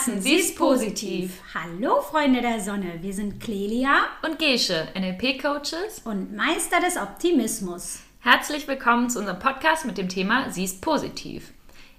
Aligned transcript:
Herzen, 0.00 0.22
sie 0.22 0.34
ist 0.36 0.56
positiv. 0.56 1.42
Hallo 1.52 2.00
Freunde 2.00 2.40
der 2.40 2.60
Sonne, 2.60 3.02
wir 3.02 3.12
sind 3.12 3.38
Clelia 3.38 4.06
und 4.22 4.38
Gesche, 4.38 4.88
NLP-Coaches 4.94 6.02
und 6.04 6.34
Meister 6.34 6.80
des 6.80 6.96
Optimismus. 6.96 7.98
Herzlich 8.20 8.66
willkommen 8.66 9.10
zu 9.10 9.18
unserem 9.18 9.38
Podcast 9.38 9.84
mit 9.84 9.98
dem 9.98 10.08
Thema 10.08 10.50
Sie 10.50 10.64
ist 10.64 10.80
positiv. 10.80 11.52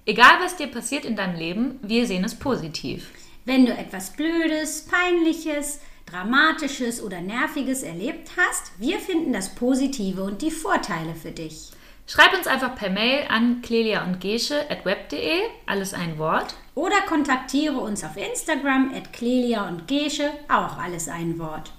Egal 0.04 0.40
was 0.40 0.56
dir 0.56 0.66
passiert 0.66 1.04
in 1.04 1.14
deinem 1.14 1.36
Leben, 1.36 1.78
wir 1.82 2.06
sehen 2.08 2.24
es 2.24 2.34
positiv. 2.34 3.08
Wenn 3.44 3.66
du 3.66 3.72
etwas 3.72 4.14
Blödes, 4.14 4.88
Peinliches, 4.90 5.78
Dramatisches 6.06 7.00
oder 7.00 7.20
Nerviges 7.20 7.84
erlebt 7.84 8.30
hast, 8.36 8.72
wir 8.78 8.98
finden 8.98 9.32
das 9.32 9.54
Positive 9.54 10.24
und 10.24 10.42
die 10.42 10.50
Vorteile 10.50 11.14
für 11.14 11.30
dich. 11.30 11.70
Schreib 12.06 12.34
uns 12.36 12.46
einfach 12.46 12.74
per 12.74 12.90
Mail 12.90 13.24
an 13.28 13.62
clelia 13.62 14.04
und 14.04 14.20
gesche 14.20 14.70
at 14.70 14.84
web.de, 14.84 15.40
alles 15.66 15.94
ein 15.94 16.18
Wort. 16.18 16.54
Oder 16.74 17.00
kontaktiere 17.06 17.78
uns 17.78 18.04
auf 18.04 18.16
Instagram 18.16 18.92
at 18.94 19.12
clelia 19.12 19.68
und 19.68 19.86
gesche, 19.88 20.30
auch 20.48 20.78
alles 20.78 21.08
ein 21.08 21.38
Wort. 21.38 21.72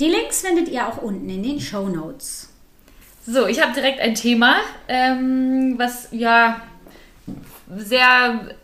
Die 0.00 0.08
Links 0.08 0.40
findet 0.40 0.68
ihr 0.68 0.86
auch 0.86 0.98
unten 0.98 1.28
in 1.28 1.42
den 1.42 1.60
Show 1.60 1.88
Notes. 1.88 2.52
So, 3.24 3.46
ich 3.46 3.62
habe 3.62 3.72
direkt 3.72 4.00
ein 4.00 4.14
Thema, 4.14 4.56
ähm, 4.88 5.74
was 5.76 6.08
ja 6.10 6.60
sehr 7.76 8.54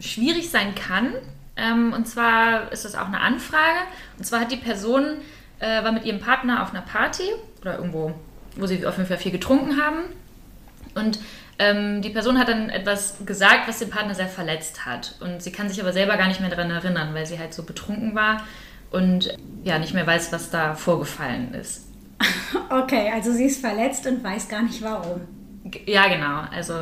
schwierig 0.00 0.50
sein 0.50 0.74
kann. 0.74 1.14
Ähm, 1.56 1.92
und 1.92 2.06
zwar 2.06 2.72
ist 2.72 2.84
das 2.84 2.94
auch 2.94 3.06
eine 3.06 3.20
Anfrage. 3.20 3.78
Und 4.16 4.24
zwar 4.24 4.40
hat 4.40 4.50
die 4.50 4.56
Person, 4.56 5.18
äh, 5.60 5.84
war 5.84 5.92
mit 5.92 6.04
ihrem 6.04 6.20
Partner 6.20 6.62
auf 6.62 6.70
einer 6.70 6.82
Party 6.82 7.28
oder 7.60 7.76
irgendwo, 7.76 8.12
wo 8.56 8.66
sie 8.66 8.84
auf 8.86 8.96
jeden 8.96 9.08
Fall 9.08 9.18
viel 9.18 9.32
getrunken 9.32 9.80
haben. 9.80 10.04
Und 10.94 11.18
ähm, 11.58 12.02
die 12.02 12.10
Person 12.10 12.38
hat 12.38 12.48
dann 12.48 12.70
etwas 12.70 13.16
gesagt, 13.26 13.66
was 13.66 13.78
den 13.78 13.90
Partner 13.90 14.14
sehr 14.14 14.28
verletzt 14.28 14.86
hat. 14.86 15.16
Und 15.20 15.42
sie 15.42 15.52
kann 15.52 15.68
sich 15.68 15.80
aber 15.80 15.92
selber 15.92 16.16
gar 16.16 16.28
nicht 16.28 16.40
mehr 16.40 16.50
daran 16.50 16.70
erinnern, 16.70 17.14
weil 17.14 17.26
sie 17.26 17.38
halt 17.38 17.52
so 17.52 17.64
betrunken 17.64 18.14
war 18.14 18.42
und 18.90 19.36
ja 19.64 19.78
nicht 19.78 19.94
mehr 19.94 20.06
weiß, 20.06 20.32
was 20.32 20.50
da 20.50 20.74
vorgefallen 20.74 21.54
ist. 21.54 21.86
Okay, 22.70 23.10
also 23.14 23.32
sie 23.32 23.44
ist 23.44 23.60
verletzt 23.60 24.06
und 24.06 24.22
weiß 24.22 24.48
gar 24.48 24.62
nicht 24.62 24.82
warum. 24.82 25.20
Ja, 25.86 26.08
genau. 26.08 26.42
Also 26.54 26.74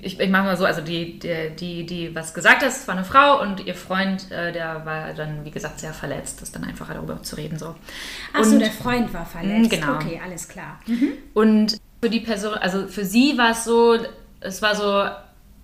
ich, 0.00 0.18
ich 0.18 0.30
mache 0.30 0.44
mal 0.44 0.56
so, 0.56 0.64
also 0.64 0.80
die, 0.80 1.18
die, 1.18 1.50
die, 1.58 1.86
die 1.86 2.14
was 2.14 2.34
gesagt 2.34 2.64
hat, 2.64 2.88
war 2.88 2.94
eine 2.94 3.04
Frau 3.04 3.40
und 3.40 3.64
ihr 3.66 3.74
Freund, 3.74 4.30
äh, 4.30 4.52
der 4.52 4.84
war 4.84 5.12
dann, 5.14 5.44
wie 5.44 5.50
gesagt, 5.50 5.80
sehr 5.80 5.92
verletzt. 5.92 6.40
Das 6.40 6.48
ist 6.48 6.56
dann 6.56 6.64
einfacher 6.64 6.94
darüber 6.94 7.22
zu 7.22 7.36
reden. 7.36 7.58
So. 7.58 7.74
Achso, 8.32 8.58
der 8.58 8.70
Freund 8.70 9.12
war 9.12 9.26
verletzt. 9.26 9.70
Genau. 9.70 9.94
Okay, 9.94 10.20
alles 10.22 10.48
klar. 10.48 10.80
Mhm. 10.86 11.12
Und 11.34 11.78
für 12.00 12.10
die 12.10 12.20
Person, 12.20 12.54
also 12.54 12.88
für 12.88 13.04
sie 13.04 13.36
war 13.38 13.50
es 13.50 13.64
so, 13.64 13.98
es 14.40 14.62
war 14.62 14.74
so, 14.74 15.08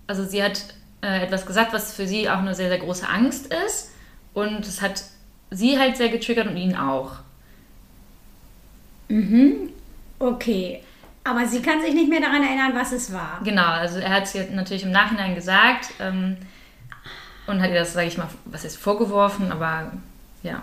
also 0.07 0.23
sie 0.23 0.43
hat 0.43 0.63
äh, 1.01 1.23
etwas 1.23 1.45
gesagt, 1.45 1.73
was 1.73 1.93
für 1.93 2.07
sie 2.07 2.29
auch 2.29 2.39
eine 2.39 2.55
sehr, 2.55 2.69
sehr 2.69 2.79
große 2.79 3.07
Angst 3.07 3.53
ist. 3.65 3.91
Und 4.33 4.65
es 4.65 4.81
hat 4.81 5.03
sie 5.51 5.77
halt 5.77 5.97
sehr 5.97 6.09
getriggert 6.09 6.47
und 6.47 6.57
ihn 6.57 6.75
auch. 6.75 7.17
Mhm. 9.09 9.69
Okay. 10.19 10.81
Aber 11.23 11.45
sie 11.45 11.61
kann 11.61 11.81
sich 11.81 11.93
nicht 11.93 12.09
mehr 12.09 12.19
daran 12.19 12.43
erinnern, 12.43 12.71
was 12.73 12.91
es 12.91 13.13
war. 13.13 13.39
Genau, 13.43 13.65
also 13.65 13.99
er 13.99 14.09
hat 14.09 14.23
es 14.23 14.35
ihr 14.35 14.49
natürlich 14.51 14.83
im 14.83 14.91
Nachhinein 14.91 15.35
gesagt 15.35 15.91
ähm, 15.99 16.35
und 17.47 17.61
hat 17.61 17.69
ihr 17.69 17.79
das, 17.79 17.93
sage 17.93 18.07
ich 18.07 18.17
mal, 18.17 18.27
was 18.45 18.65
ist 18.65 18.77
vorgeworfen, 18.77 19.51
aber 19.51 19.91
ja. 20.41 20.61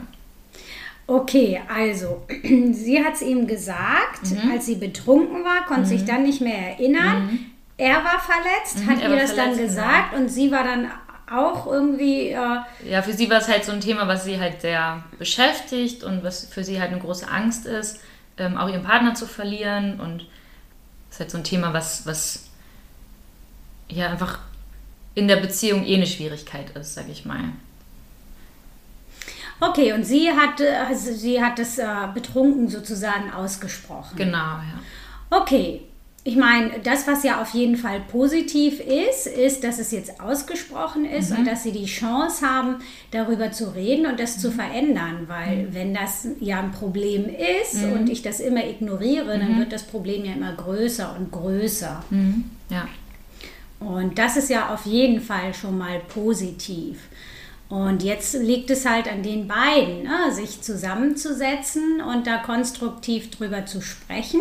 Okay, 1.11 1.61
also 1.69 2.23
sie 2.71 3.05
hat 3.05 3.15
es 3.15 3.23
ihm 3.23 3.49
gesagt, 3.49 4.31
mhm. 4.31 4.53
als 4.53 4.67
sie 4.67 4.77
betrunken 4.77 5.43
war, 5.43 5.67
konnte 5.67 5.83
mhm. 5.83 5.87
sich 5.87 6.05
dann 6.05 6.23
nicht 6.23 6.41
mehr 6.41 6.57
erinnern. 6.57 7.27
Mhm. 7.27 7.47
Er 7.77 7.97
war 8.05 8.21
verletzt, 8.21 8.79
mhm, 8.79 8.91
hat 8.91 9.03
ihr 9.03 9.17
das 9.17 9.35
dann 9.35 9.57
gesagt 9.57 10.11
genau. 10.11 10.23
und 10.23 10.29
sie 10.29 10.53
war 10.53 10.63
dann 10.63 10.89
auch 11.29 11.67
irgendwie. 11.67 12.29
Äh 12.29 12.61
ja, 12.89 13.03
für 13.03 13.13
sie 13.13 13.29
war 13.29 13.39
es 13.39 13.49
halt 13.49 13.65
so 13.65 13.73
ein 13.73 13.81
Thema, 13.81 14.07
was 14.07 14.25
sie 14.25 14.39
halt 14.39 14.61
sehr 14.61 15.03
beschäftigt 15.19 16.05
und 16.05 16.23
was 16.23 16.45
für 16.45 16.63
sie 16.63 16.81
halt 16.81 16.93
eine 16.93 17.01
große 17.01 17.29
Angst 17.29 17.67
ist, 17.67 18.01
ähm, 18.39 18.57
auch 18.57 18.69
ihren 18.69 18.85
Partner 18.85 19.15
zu 19.15 19.27
verlieren. 19.27 19.99
Und 19.99 20.29
das 21.09 21.17
ist 21.17 21.21
halt 21.21 21.31
so 21.33 21.39
ein 21.39 21.45
Thema, 21.45 21.73
was, 21.73 22.07
was 22.07 22.51
ja 23.89 24.11
einfach 24.11 24.39
in 25.17 25.27
der 25.27 25.39
Beziehung 25.39 25.85
eh 25.85 25.97
eine 25.97 26.07
Schwierigkeit 26.07 26.71
ist, 26.77 26.95
sag 26.95 27.09
ich 27.09 27.25
mal. 27.25 27.51
Okay, 29.61 29.93
und 29.93 30.05
sie 30.05 30.31
hat, 30.31 30.61
also 30.61 31.13
sie 31.13 31.43
hat 31.43 31.59
es 31.59 31.79
äh, 31.79 31.85
betrunken 32.15 32.69
sozusagen 32.69 33.31
ausgesprochen. 33.31 34.17
Genau, 34.17 34.39
ja. 34.39 34.81
Okay, 35.31 35.83
ich 36.23 36.37
meine, 36.37 36.81
das, 36.83 37.07
was 37.07 37.23
ja 37.25 37.41
auf 37.41 37.55
jeden 37.55 37.77
Fall 37.77 38.01
positiv 38.01 38.79
ist, 38.81 39.27
ist, 39.27 39.65
dass 39.65 39.79
es 39.79 39.91
jetzt 39.91 40.21
ausgesprochen 40.21 41.07
ist 41.07 41.31
mhm. 41.31 41.39
und 41.39 41.47
dass 41.47 41.63
sie 41.63 41.73
die 41.73 41.87
Chance 41.87 42.47
haben, 42.47 42.77
darüber 43.11 43.53
zu 43.53 43.75
reden 43.75 44.05
und 44.05 44.21
das 44.21 44.37
mhm. 44.37 44.41
zu 44.41 44.53
verändern. 44.53 45.29
Weil 45.29 45.65
mhm. 45.65 45.75
wenn 45.75 45.95
das 45.95 46.29
ja 46.41 46.61
ein 46.61 46.73
Problem 46.73 47.25
ist 47.25 47.83
mhm. 47.83 47.93
und 47.93 48.11
ich 48.11 48.21
das 48.21 48.41
immer 48.41 48.67
ignoriere, 48.67 49.39
dann 49.39 49.55
mhm. 49.55 49.59
wird 49.61 49.73
das 49.73 49.85
Problem 49.85 50.25
ja 50.27 50.35
immer 50.35 50.53
größer 50.53 51.17
und 51.19 51.33
größer. 51.33 52.05
Mhm. 52.11 52.51
Ja. 52.69 52.87
Und 53.79 54.19
das 54.19 54.37
ist 54.37 54.51
ja 54.51 54.75
auf 54.75 54.85
jeden 54.85 55.23
Fall 55.23 55.55
schon 55.55 55.79
mal 55.79 56.01
positiv. 56.01 57.09
Und 57.71 58.03
jetzt 58.03 58.35
liegt 58.35 58.69
es 58.71 58.85
halt 58.85 59.11
an 59.11 59.23
den 59.23 59.47
beiden, 59.47 60.03
ne, 60.03 60.33
sich 60.33 60.61
zusammenzusetzen 60.61 62.01
und 62.01 62.27
da 62.27 62.39
konstruktiv 62.39 63.31
drüber 63.31 63.65
zu 63.65 63.81
sprechen. 63.81 64.41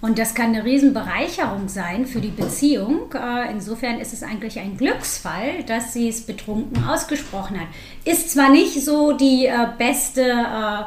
Und 0.00 0.18
das 0.18 0.34
kann 0.34 0.46
eine 0.46 0.64
Riesenbereicherung 0.64 1.68
sein 1.68 2.04
für 2.06 2.20
die 2.20 2.30
Beziehung. 2.30 3.12
Äh, 3.14 3.52
insofern 3.52 4.00
ist 4.00 4.12
es 4.12 4.24
eigentlich 4.24 4.58
ein 4.58 4.76
Glücksfall, 4.76 5.62
dass 5.68 5.92
sie 5.92 6.08
es 6.08 6.26
betrunken 6.26 6.84
ausgesprochen 6.84 7.60
hat. 7.60 7.68
Ist 8.04 8.32
zwar 8.32 8.50
nicht 8.50 8.84
so 8.84 9.12
die 9.12 9.46
äh, 9.46 9.68
beste, 9.78 10.22
äh, 10.22 10.82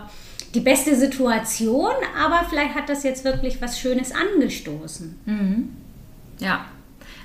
die 0.54 0.60
beste 0.60 0.98
Situation, 0.98 1.94
aber 2.22 2.42
vielleicht 2.50 2.76
hat 2.76 2.90
das 2.90 3.04
jetzt 3.04 3.24
wirklich 3.24 3.62
was 3.62 3.80
Schönes 3.80 4.12
angestoßen. 4.12 5.18
Mhm. 5.26 5.70
Ja, 6.40 6.66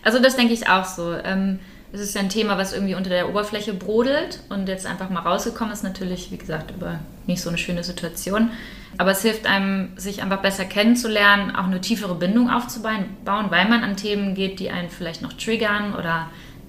also 0.05 0.21
das 0.21 0.37
denke 0.37 0.55
ich 0.55 0.69
auch 0.69 0.85
so. 0.85 1.15
Ähm 1.15 1.59
es 1.93 2.01
ist 2.01 2.15
ja 2.15 2.21
ein 2.21 2.29
Thema, 2.29 2.57
was 2.57 2.73
irgendwie 2.73 2.95
unter 2.95 3.11
der 3.11 3.29
Oberfläche 3.29 3.75
brodelt 3.75 4.41
und 4.49 4.69
jetzt 4.69 4.87
einfach 4.87 5.11
mal 5.11 5.21
rausgekommen 5.21 5.73
ist, 5.73 5.83
natürlich, 5.83 6.31
wie 6.31 6.37
gesagt, 6.37 6.71
über 6.71 7.01
nicht 7.27 7.43
so 7.43 7.49
eine 7.49 7.59
schöne 7.59 7.83
Situation. 7.83 8.51
Aber 8.97 9.11
es 9.13 9.23
hilft 9.23 9.47
einem, 9.47 9.91
sich 9.97 10.23
einfach 10.23 10.41
besser 10.41 10.65
kennenzulernen, 10.65 11.55
auch 11.55 11.65
eine 11.65 11.81
tiefere 11.81 12.15
Bindung 12.15 12.51
aufzubauen, 12.51 13.07
weil 13.25 13.69
man 13.69 13.83
an 13.83 13.97
Themen 13.97 14.35
geht, 14.35 14.61
die 14.61 14.71
einen 14.71 14.91
vielleicht 14.91 15.23
noch 15.23 15.33
triggern 15.33 15.95
oder 15.95 16.29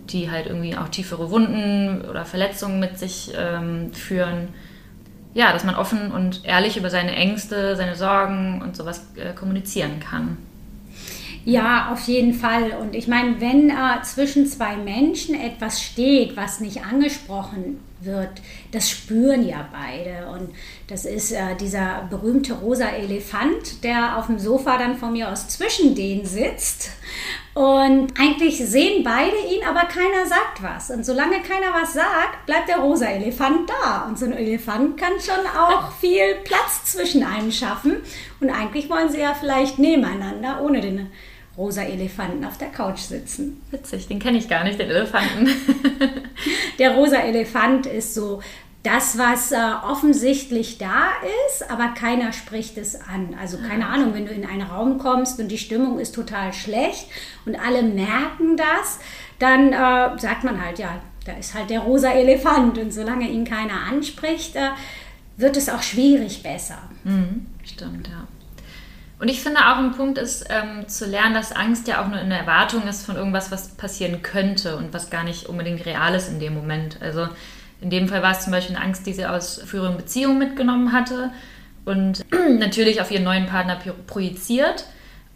die 0.10 0.32
halt 0.32 0.48
irgendwie 0.48 0.76
auch 0.76 0.90
tiefere 0.90 1.30
Wunden 1.30 2.02
oder 2.10 2.26
Verletzungen 2.26 2.80
mit 2.80 2.98
sich 2.98 3.32
ähm, 3.38 3.94
führen. 3.94 4.50
Ja, 5.34 5.54
dass 5.54 5.64
man 5.64 5.76
offen 5.76 6.12
und 6.12 6.44
ehrlich 6.46 6.78
über 6.78 6.90
seine 6.90 7.16
Ängste, 7.16 7.76
seine 7.76 7.96
Sorgen 7.96 8.62
und 8.62 8.76
sowas 8.76 9.06
äh, 9.16 9.34
kommunizieren 9.34 10.00
kann. 10.00 10.38
Ja, 11.44 11.92
auf 11.92 12.02
jeden 12.08 12.34
Fall. 12.34 12.78
Und 12.80 12.96
ich 12.96 13.08
meine, 13.08 13.42
wenn 13.42 13.70
äh, 13.70 14.02
zwischen 14.04 14.46
zwei 14.46 14.76
Menschen 14.76 15.34
etwas 15.34 15.82
steht, 15.82 16.38
was 16.38 16.60
nicht 16.60 16.84
angesprochen 16.84 17.80
wird, 18.02 18.30
das 18.72 18.90
spüren 18.90 19.48
ja 19.48 19.68
beide. 19.72 20.28
Und 20.28 20.54
das 20.88 21.06
ist 21.06 21.32
äh, 21.32 21.56
dieser 21.60 22.08
berühmte 22.10 22.54
rosa 22.54 22.90
Elefant, 22.90 23.84
der 23.84 24.18
auf 24.18 24.28
dem 24.28 24.38
Sofa 24.38 24.78
dann 24.78 24.98
von 24.98 25.14
mir 25.14 25.30
aus 25.32 25.48
zwischen 25.48 25.96
denen 25.96 26.26
sitzt. 26.26 26.92
Und 27.54 28.14
eigentlich 28.20 28.58
sehen 28.58 29.04
beide 29.04 29.36
ihn, 29.36 29.66
aber 29.68 29.82
keiner 29.82 30.26
sagt 30.26 30.62
was. 30.62 30.92
Und 30.92 31.06
solange 31.06 31.42
keiner 31.42 31.74
was 31.74 31.94
sagt, 31.94 32.46
bleibt 32.46 32.70
der 32.70 32.80
rosa 32.80 33.06
Elefant 33.06 33.70
da. 33.70 34.06
Und 34.08 34.18
so 34.18 34.26
ein 34.26 34.34
Elefant 34.34 34.98
kann 34.98 35.14
schon 35.20 35.46
auch 35.58 35.92
viel 36.00 36.36
Platz 36.44 36.86
zwischen 36.86 37.24
einem 37.24 37.52
schaffen. 37.52 37.98
Und 38.40 38.52
eigentlich 38.52 38.90
wollen 38.92 39.10
sie 39.10 39.20
ja 39.20 39.34
vielleicht 39.34 39.80
nebeneinander, 39.80 40.62
ohne 40.62 40.82
den 40.82 41.10
rosa 41.62 41.84
Elefanten 41.84 42.44
auf 42.44 42.58
der 42.58 42.70
Couch 42.70 42.98
sitzen. 42.98 43.62
Witzig, 43.70 44.08
den 44.08 44.18
kenne 44.18 44.40
ich 44.40 44.50
gar 44.50 44.64
nicht, 44.64 44.80
den 44.80 44.90
Elefanten. 44.90 45.48
der 46.80 46.96
rosa 46.96 47.18
Elefant 47.18 47.86
ist 47.86 48.16
so 48.16 48.42
das, 48.82 49.20
was 49.20 49.52
äh, 49.52 49.58
offensichtlich 49.88 50.80
da 50.80 51.10
ist, 51.48 51.70
aber 51.70 51.90
keiner 51.90 52.34
spricht 52.34 52.80
es 52.80 53.00
an. 53.00 53.36
Also 53.40 53.60
keine 53.60 53.86
ah. 53.86 53.94
Ahnung, 53.94 54.16
wenn 54.16 54.26
du 54.26 54.32
in 54.32 54.44
einen 54.44 54.64
Raum 54.64 54.98
kommst 54.98 55.40
und 55.40 55.50
die 55.50 55.60
Stimmung 55.60 56.00
ist 56.00 56.16
total 56.16 56.52
schlecht 56.52 57.06
und 57.46 57.56
alle 57.56 57.84
merken 57.84 58.58
das, 58.58 59.00
dann 59.38 59.72
äh, 59.72 60.20
sagt 60.20 60.44
man 60.44 60.60
halt, 60.66 60.80
ja, 60.80 61.00
da 61.26 61.34
ist 61.34 61.54
halt 61.54 61.70
der 61.70 61.82
rosa 61.82 62.12
Elefant 62.12 62.80
und 62.80 62.92
solange 62.92 63.30
ihn 63.30 63.46
keiner 63.46 63.86
anspricht, 63.88 64.56
äh, 64.56 64.70
wird 65.38 65.58
es 65.58 65.70
auch 65.70 65.84
schwierig 65.84 66.42
besser. 66.42 66.80
Mhm, 67.04 67.46
stimmt, 67.64 68.08
ja. 68.08 68.28
Und 69.22 69.28
ich 69.28 69.44
finde 69.44 69.60
auch 69.60 69.78
ein 69.78 69.92
Punkt 69.92 70.18
ist 70.18 70.48
ähm, 70.50 70.88
zu 70.88 71.06
lernen, 71.06 71.36
dass 71.36 71.52
Angst 71.52 71.88
ja 71.88 72.02
auch 72.02 72.08
nur 72.08 72.18
eine 72.18 72.40
Erwartung 72.40 72.88
ist 72.88 73.06
von 73.06 73.16
irgendwas, 73.18 73.52
was 73.52 73.68
passieren 73.68 74.24
könnte 74.24 74.78
und 74.78 74.96
was 74.96 75.12
gar 75.12 75.24
nicht 75.24 75.46
unbedingt 75.46 75.86
real 75.86 76.16
ist 76.16 76.28
in 76.28 76.40
dem 76.40 76.56
Moment. 76.56 76.98
Also 77.02 77.28
in 77.82 77.92
dem 77.92 78.10
Fall 78.10 78.24
war 78.24 78.32
es 78.32 78.42
zum 78.42 78.52
Beispiel 78.52 78.76
eine 78.76 78.84
Angst, 78.84 79.06
die 79.06 79.14
sie 79.14 79.28
aus 79.28 79.62
früheren 79.64 79.96
Beziehungen 79.96 80.40
mitgenommen 80.40 80.92
hatte 80.92 81.30
und 81.86 82.26
natürlich 82.58 83.00
auf 83.00 83.12
ihren 83.12 83.24
neuen 83.24 83.46
Partner 83.46 83.78
projiziert 84.08 84.86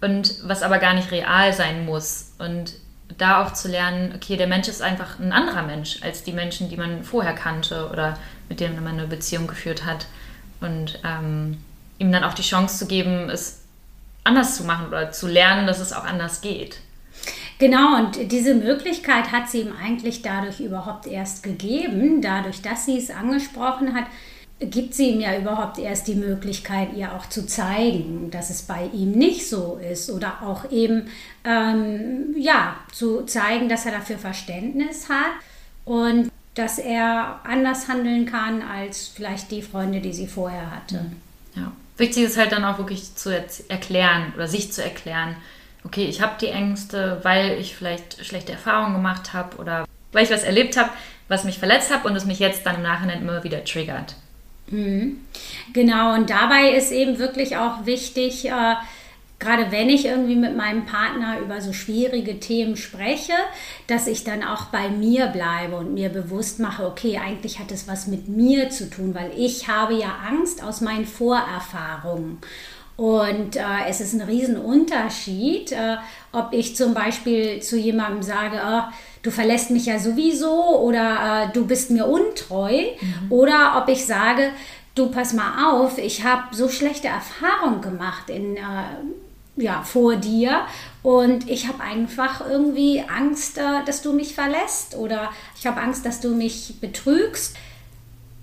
und 0.02 0.34
was 0.42 0.64
aber 0.64 0.80
gar 0.80 0.96
nicht 0.96 1.12
real 1.12 1.54
sein 1.54 1.86
muss. 1.86 2.34
Und 2.40 2.74
da 3.20 3.46
auch 3.46 3.54
zu 3.54 3.68
lernen, 3.68 4.14
okay, 4.16 4.36
der 4.36 4.48
Mensch 4.48 4.68
ist 4.68 4.82
einfach 4.82 5.20
ein 5.20 5.32
anderer 5.32 5.62
Mensch 5.62 6.02
als 6.02 6.24
die 6.24 6.34
Menschen, 6.34 6.70
die 6.70 6.78
man 6.78 7.04
vorher 7.04 7.34
kannte 7.34 7.88
oder 7.92 8.18
mit 8.50 8.60
denen 8.62 8.84
man 8.84 8.98
eine 8.98 9.06
Beziehung 9.06 9.46
geführt 9.46 9.86
hat. 9.86 10.08
Und 10.60 11.00
ähm, 11.04 11.58
ihm 12.00 12.12
dann 12.12 12.24
auch 12.24 12.34
die 12.34 12.42
Chance 12.42 12.80
zu 12.80 12.88
geben, 12.88 13.30
es 13.30 13.65
anders 14.26 14.58
zu 14.58 14.66
machen 14.66 14.88
oder 14.88 15.12
zu 15.12 15.28
lernen, 15.28 15.66
dass 15.66 15.80
es 15.80 15.94
auch 15.94 16.04
anders 16.04 16.42
geht. 16.42 16.80
Genau, 17.58 17.98
und 17.98 18.32
diese 18.32 18.54
Möglichkeit 18.54 19.32
hat 19.32 19.50
sie 19.50 19.62
ihm 19.62 19.74
eigentlich 19.82 20.22
dadurch 20.22 20.60
überhaupt 20.60 21.08
erst 21.08 21.42
gegeben, 21.42 22.22
dadurch, 22.22 22.62
dass 22.62 22.86
sie 22.86 22.98
es 22.98 23.10
angesprochen 23.10 23.94
hat, 23.96 24.06
gibt 24.60 24.94
sie 24.94 25.12
ihm 25.12 25.22
ja 25.22 25.38
überhaupt 25.38 25.78
erst 25.78 26.08
die 26.08 26.16
Möglichkeit, 26.16 26.94
ihr 26.96 27.14
auch 27.14 27.28
zu 27.28 27.46
zeigen, 27.46 28.30
dass 28.32 28.50
es 28.50 28.64
bei 28.64 28.90
ihm 28.94 29.12
nicht 29.12 29.50
so 29.50 29.80
ist 29.90 30.10
oder 30.10 30.42
auch 30.44 30.70
eben 30.72 31.08
ähm, 31.46 32.36
ja 32.38 32.76
zu 32.92 33.24
zeigen, 33.24 33.70
dass 33.70 33.86
er 33.86 33.94
dafür 33.94 34.18
Verständnis 34.18 35.08
hat 35.10 35.32
und 35.86 36.32
dass 36.56 36.80
er 36.80 37.42
anders 37.44 37.88
handeln 37.88 38.26
kann 38.26 38.62
als 38.62 39.10
vielleicht 39.10 39.52
die 39.52 39.62
Freunde, 39.62 40.00
die 40.00 40.14
sie 40.14 40.28
vorher 40.28 40.72
hatte. 40.72 41.06
Ja. 41.56 41.72
Wichtig 41.98 42.24
ist 42.24 42.38
halt 42.38 42.52
dann 42.52 42.66
auch 42.66 42.78
wirklich 42.78 43.16
zu 43.16 43.30
erklären 43.70 44.34
oder 44.36 44.48
sich 44.48 44.74
zu 44.74 44.84
erklären, 44.84 45.36
okay, 45.86 46.06
ich 46.06 46.22
habe 46.22 46.34
die 46.42 46.48
Ängste, 46.48 47.20
weil 47.24 47.58
ich 47.60 47.76
vielleicht 47.76 48.26
schlechte 48.26 48.52
Erfahrungen 48.52 48.96
gemacht 48.96 49.34
habe 49.34 49.58
oder 49.58 49.86
weil 50.12 50.24
ich 50.24 50.32
was 50.32 50.44
erlebt 50.44 50.78
habe, 50.78 50.90
was 51.28 51.44
mich 51.44 51.60
verletzt 51.60 51.94
hat 51.94 52.06
und 52.06 52.16
es 52.16 52.26
mich 52.26 52.40
jetzt 52.40 52.66
dann 52.66 52.76
im 52.76 52.84
Nachhinein 52.84 53.22
immer 53.22 53.44
wieder 53.44 53.64
triggert. 53.64 54.16
Mhm. 54.68 55.20
Genau, 55.74 56.14
und 56.14 56.30
dabei 56.30 56.72
ist 56.72 56.92
eben 56.92 57.20
wirklich 57.20 57.58
auch 57.58 57.86
wichtig, 57.86 58.46
äh, 58.46 58.76
gerade 59.40 59.72
wenn 59.72 59.90
ich 59.90 60.06
irgendwie 60.06 60.36
mit 60.36 60.56
meinem 60.56 60.86
Partner 60.86 61.40
über 61.40 61.62
so 61.62 61.74
schwierige 61.74 62.40
Themen 62.40 62.78
spreche, 62.78 63.34
dass 63.88 64.08
ich 64.08 64.24
dann 64.24 64.44
auch 64.44 64.66
bei 64.66 64.90
mir 64.90 65.28
bleibe 65.28 65.76
und 65.76 65.94
mir 65.94 66.10
bewusst 66.10 66.60
mache, 66.60 66.86
okay, 66.86 67.18
eigentlich 67.18 67.60
hat 67.60 67.72
es 67.72 67.88
was 67.88 68.08
mit 68.08 68.28
mir 68.28 68.70
zu 68.70 68.90
tun, 68.90 69.14
weil 69.14 69.32
ich 69.38 69.68
habe 69.68 69.94
ja 69.96 70.16
Angst 70.28 70.64
aus 70.64 70.82
meinen 70.82 71.06
Vorerfahrungen. 71.06 72.40
Und 72.98 73.58
äh, 73.58 73.62
es 73.90 74.00
ist 74.00 74.14
ein 74.14 74.22
Riesenunterschied, 74.22 75.74
äh, 75.74 75.98
ob 76.32 76.54
ich 76.54 76.78
zum 76.78 76.94
Beispiel 76.94 77.62
zu 77.62 77.78
jemandem 77.78 78.24
sage, 78.24 78.62
oh, 78.66 78.84
du 79.22 79.32
verlässt 79.32 79.70
mich 79.70 79.88
ja 79.88 80.00
sowieso 80.00 80.80
oder 80.80 81.44
äh, 81.50 81.54
du 81.54 81.66
bist 81.66 81.92
mir 81.92 82.06
untreu, 82.06 82.72
mhm. 82.72 83.32
oder 83.32 83.82
ob 83.82 83.90
ich 83.90 84.06
sage, 84.06 84.52
du 84.96 85.12
pass 85.12 85.34
mal 85.34 85.74
auf, 85.74 85.98
ich 85.98 86.24
habe 86.24 86.56
so 86.56 86.70
schlechte 86.70 87.10
Erfahrungen 87.10 87.82
gemacht 87.82 88.30
in, 88.30 88.56
äh, 88.56 88.62
ja, 89.58 89.84
vor 89.84 90.16
dir 90.18 90.66
und 91.02 91.50
ich 91.50 91.68
habe 91.68 91.82
einfach 91.82 92.46
irgendwie 92.46 93.04
Angst, 93.08 93.58
äh, 93.58 93.84
dass 93.86 94.02
du 94.02 94.14
mich 94.14 94.36
verlässt 94.36 94.96
oder 94.96 95.30
ich 95.58 95.66
habe 95.66 95.82
Angst, 95.82 96.06
dass 96.06 96.20
du 96.20 96.36
mich 96.36 96.76
betrügst 96.82 97.56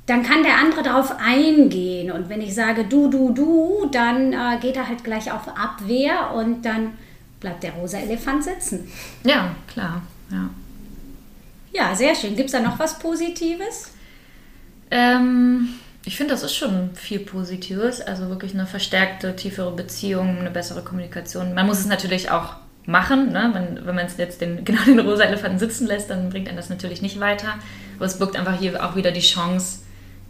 dann 0.06 0.22
kann 0.22 0.42
der 0.42 0.58
andere 0.58 0.82
darauf 0.82 1.16
eingehen. 1.18 2.10
Und 2.10 2.28
wenn 2.28 2.40
ich 2.40 2.54
sage 2.54 2.84
du, 2.84 3.08
du, 3.08 3.30
du, 3.32 3.88
dann 3.90 4.32
äh, 4.32 4.58
geht 4.60 4.76
er 4.76 4.88
halt 4.88 5.04
gleich 5.04 5.30
auf 5.30 5.48
Abwehr 5.48 6.32
und 6.34 6.62
dann 6.62 6.94
bleibt 7.40 7.62
der 7.62 7.72
rosa 7.72 7.98
Elefant 7.98 8.44
sitzen. 8.44 8.90
Ja, 9.24 9.54
klar. 9.72 10.02
Ja, 10.30 10.50
ja 11.72 11.94
sehr 11.94 12.14
schön. 12.14 12.36
Gibt 12.36 12.46
es 12.46 12.52
da 12.52 12.60
noch 12.60 12.78
was 12.78 12.98
Positives? 12.98 13.92
Ähm, 14.90 15.68
ich 16.04 16.16
finde, 16.16 16.34
das 16.34 16.42
ist 16.42 16.54
schon 16.54 16.94
viel 16.94 17.20
Positives. 17.20 18.00
Also 18.00 18.28
wirklich 18.28 18.54
eine 18.54 18.66
verstärkte, 18.66 19.36
tiefere 19.36 19.72
Beziehung, 19.72 20.38
eine 20.38 20.50
bessere 20.50 20.82
Kommunikation. 20.82 21.54
Man 21.54 21.66
muss 21.66 21.78
es 21.78 21.86
natürlich 21.86 22.30
auch 22.30 22.54
machen. 22.86 23.32
Ne? 23.32 23.50
Wenn, 23.52 23.86
wenn 23.86 23.94
man 23.94 24.06
es 24.06 24.16
jetzt 24.16 24.40
den, 24.40 24.64
genau 24.64 24.82
den 24.84 25.00
rosa 25.00 25.24
Elefanten 25.24 25.58
sitzen 25.58 25.86
lässt, 25.86 26.10
dann 26.10 26.30
bringt 26.30 26.48
einen 26.48 26.56
das 26.56 26.70
natürlich 26.70 27.02
nicht 27.02 27.20
weiter. 27.20 27.54
Aber 27.96 28.06
es 28.06 28.18
birgt 28.18 28.36
einfach 28.36 28.58
hier 28.58 28.84
auch 28.84 28.96
wieder 28.96 29.12
die 29.12 29.20
Chance, 29.20 29.80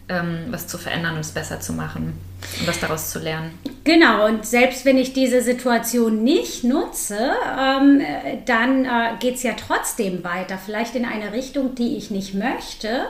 ähm, 0.09 0.47
was 0.51 0.67
zu 0.67 0.79
verändern 0.79 1.15
und 1.15 1.21
es 1.21 1.31
besser 1.31 1.61
zu 1.61 1.73
machen 1.73 2.13
und 2.61 2.67
was 2.67 2.81
daraus 2.81 3.11
zu 3.11 3.19
lernen. 3.19 3.59
Genau, 3.85 4.27
und 4.27 4.45
selbst 4.45 4.85
wenn 4.85 4.99
ich 4.99 5.13
diese 5.13 5.43
Situation 5.43 6.23
nicht 6.23 6.65
nutze, 6.65 7.17
ähm, 7.59 8.03
dann 8.45 8.85
äh, 8.85 8.89
geht 9.21 9.37
es 9.37 9.43
ja 9.43 9.53
trotzdem 9.53 10.25
weiter, 10.25 10.59
vielleicht 10.59 10.97
in 10.97 11.05
eine 11.05 11.33
Richtung, 11.33 11.75
die 11.75 11.97
ich 11.97 12.11
nicht 12.11 12.35
möchte. 12.35 13.07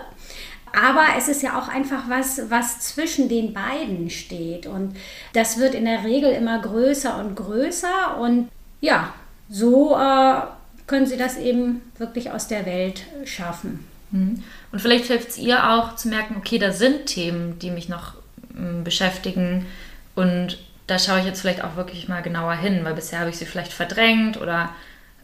Aber 0.74 1.04
es 1.18 1.28
ist 1.28 1.42
ja 1.42 1.58
auch 1.58 1.68
einfach 1.68 2.08
was, 2.08 2.50
was 2.50 2.80
zwischen 2.80 3.28
den 3.28 3.52
beiden 3.52 4.10
steht. 4.10 4.66
Und 4.66 4.96
das 5.34 5.58
wird 5.58 5.74
in 5.74 5.84
der 5.84 6.04
Regel 6.04 6.32
immer 6.32 6.60
größer 6.60 7.18
und 7.18 7.34
größer. 7.34 8.18
Und 8.18 8.48
ja, 8.80 9.12
so 9.48 9.96
äh, 9.96 10.40
können 10.86 11.06
sie 11.06 11.16
das 11.16 11.36
eben 11.36 11.82
wirklich 11.98 12.30
aus 12.30 12.48
der 12.48 12.66
Welt 12.66 13.04
schaffen. 13.24 13.86
Mhm. 14.10 14.42
Und 14.70 14.80
vielleicht 14.80 15.06
hilft 15.06 15.30
es 15.30 15.38
ihr 15.38 15.70
auch 15.70 15.96
zu 15.96 16.08
merken, 16.08 16.36
okay, 16.38 16.58
da 16.58 16.72
sind 16.72 17.06
Themen, 17.06 17.58
die 17.58 17.70
mich 17.70 17.88
noch 17.88 18.14
ähm, 18.56 18.84
beschäftigen 18.84 19.66
und 20.14 20.58
da 20.86 20.98
schaue 20.98 21.20
ich 21.20 21.26
jetzt 21.26 21.40
vielleicht 21.40 21.64
auch 21.64 21.76
wirklich 21.76 22.08
mal 22.08 22.22
genauer 22.22 22.54
hin, 22.54 22.84
weil 22.84 22.94
bisher 22.94 23.20
habe 23.20 23.30
ich 23.30 23.38
sie 23.38 23.46
vielleicht 23.46 23.72
verdrängt 23.72 24.40
oder 24.40 24.70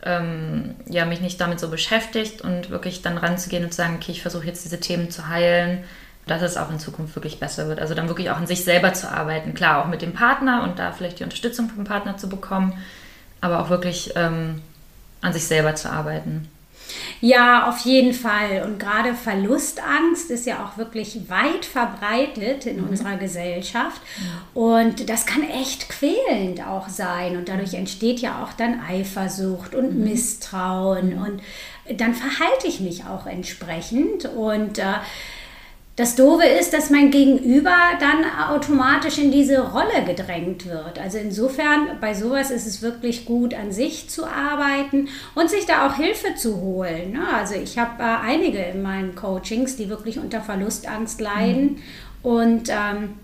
ähm, 0.05 0.77
ja, 0.89 1.05
mich 1.05 1.21
nicht 1.21 1.41
damit 1.41 1.61
so 1.61 1.69
beschäftigt 1.69 2.43
und 2.43 2.71
wirklich 2.71 3.03
dann 3.03 3.19
ranzugehen 3.19 3.65
und 3.65 3.71
zu 3.71 3.79
sagen, 3.79 3.97
okay, 3.97 4.13
ich 4.13 4.23
versuche 4.23 4.47
jetzt 4.47 4.65
diese 4.65 4.81
Themen 4.81 5.11
zu 5.11 5.29
heilen, 5.29 5.85
dass 6.27 6.43
es 6.43 6.57
auch 6.57 6.71
in 6.71 6.79
Zukunft 6.79 7.17
wirklich 7.17 7.41
besser 7.41 7.69
wird. 7.69 7.81
Also 7.81 7.95
dann 7.95 8.09
wirklich 8.09 8.31
auch 8.31 8.37
an 8.37 8.47
sich 8.47 8.65
selber 8.65 8.93
zu 8.93 9.11
arbeiten. 9.11 9.55
Klar, 9.55 9.83
auch 9.83 9.89
mit 9.89 10.03
dem 10.03 10.13
Partner 10.13 10.63
und 10.63 10.79
da 10.79 10.93
vielleicht 10.93 11.19
die 11.21 11.25
Unterstützung 11.25 11.69
vom 11.71 11.85
Partner 11.85 12.17
zu 12.17 12.29
bekommen, 12.29 12.75
aber 13.41 13.61
auch 13.61 13.71
wirklich 13.71 14.13
ähm, 14.15 14.63
an 15.21 15.33
sich 15.33 15.47
selber 15.47 15.75
zu 15.75 15.91
arbeiten. 15.91 16.49
Ja, 17.21 17.69
auf 17.69 17.79
jeden 17.81 18.13
Fall. 18.13 18.63
Und 18.65 18.79
gerade 18.79 19.15
Verlustangst 19.15 20.31
ist 20.31 20.47
ja 20.47 20.65
auch 20.65 20.79
wirklich 20.79 21.29
weit 21.29 21.65
verbreitet 21.65 22.67
in 22.67 22.83
mhm. 22.83 22.89
unserer 22.89 23.17
Gesellschaft. 23.17 24.01
Mhm. 24.55 24.61
Und 24.61 25.11
das 25.11 25.27
kann 25.27 25.43
echt 25.43 25.89
quälend 25.89 26.67
auch 26.67 26.89
sein. 26.89 27.37
Und 27.37 27.49
dadurch 27.49 27.75
entsteht 27.75 28.21
ja 28.21 28.43
auch 28.43 28.53
dann 28.53 28.81
Eifersucht 28.81 29.75
und 29.75 29.97
mhm. 29.97 30.05
Misstrauen. 30.05 31.17
Mhm. 31.17 31.23
Und 31.23 31.43
dann 32.01 32.15
verhalte 32.15 32.67
ich 32.67 32.81
mich 32.81 33.05
auch 33.05 33.27
entsprechend. 33.27 34.27
Und 34.27 34.79
äh, 34.79 34.95
das 35.99 36.15
Doofe 36.15 36.47
ist, 36.47 36.73
dass 36.73 36.91
mein 36.91 37.11
Gegenüber 37.11 37.75
dann 37.99 38.25
automatisch 38.49 39.19
in 39.19 39.33
diese 39.33 39.73
Rolle 39.73 40.05
gedrängt 40.07 40.65
wird. 40.65 40.97
Also 40.97 41.19
insofern, 41.19 41.99
bei 42.01 42.15
sowas 42.15 42.53
ist 42.53 42.69
es 42.69 42.83
wirklich 42.83 43.25
gut, 43.25 43.53
an 43.53 43.73
sich 43.73 44.09
zu 44.09 44.25
arbeiten 44.25 45.09
und 45.35 45.51
sich 45.51 45.67
da 45.67 45.89
auch 45.89 45.97
Hilfe 45.97 46.37
zu 46.37 46.61
holen. 46.61 47.15
Ne? 47.15 47.27
Also 47.35 47.57
ich 47.57 47.79
habe 47.79 48.01
äh, 48.01 48.31
einige 48.31 48.59
in 48.59 48.81
meinen 48.81 49.17
Coachings, 49.17 49.75
die 49.75 49.89
wirklich 49.89 50.21
unter 50.21 50.41
Verlustangst 50.41 51.21
leiden 51.21 51.65
mhm. 51.65 51.77
und 52.23 52.69
ähm, 52.69 53.15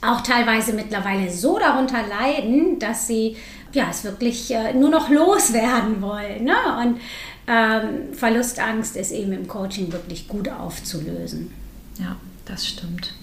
auch 0.00 0.22
teilweise 0.22 0.72
mittlerweile 0.72 1.30
so 1.30 1.58
darunter 1.58 1.98
leiden, 2.08 2.78
dass 2.78 3.06
sie 3.06 3.36
ja, 3.74 3.88
es 3.90 4.04
wirklich 4.04 4.50
äh, 4.54 4.72
nur 4.72 4.88
noch 4.88 5.10
loswerden 5.10 6.00
wollen. 6.00 6.44
Ne? 6.44 6.56
Und 6.80 7.00
ähm, 7.46 8.14
Verlustangst 8.14 8.96
ist 8.96 9.12
eben 9.12 9.32
im 9.32 9.46
Coaching 9.46 9.92
wirklich 9.92 10.26
gut 10.26 10.48
aufzulösen. 10.48 11.52
Ja, 11.98 12.16
das 12.44 12.66
stimmt. 12.66 13.14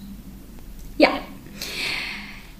Ja. 0.97 1.09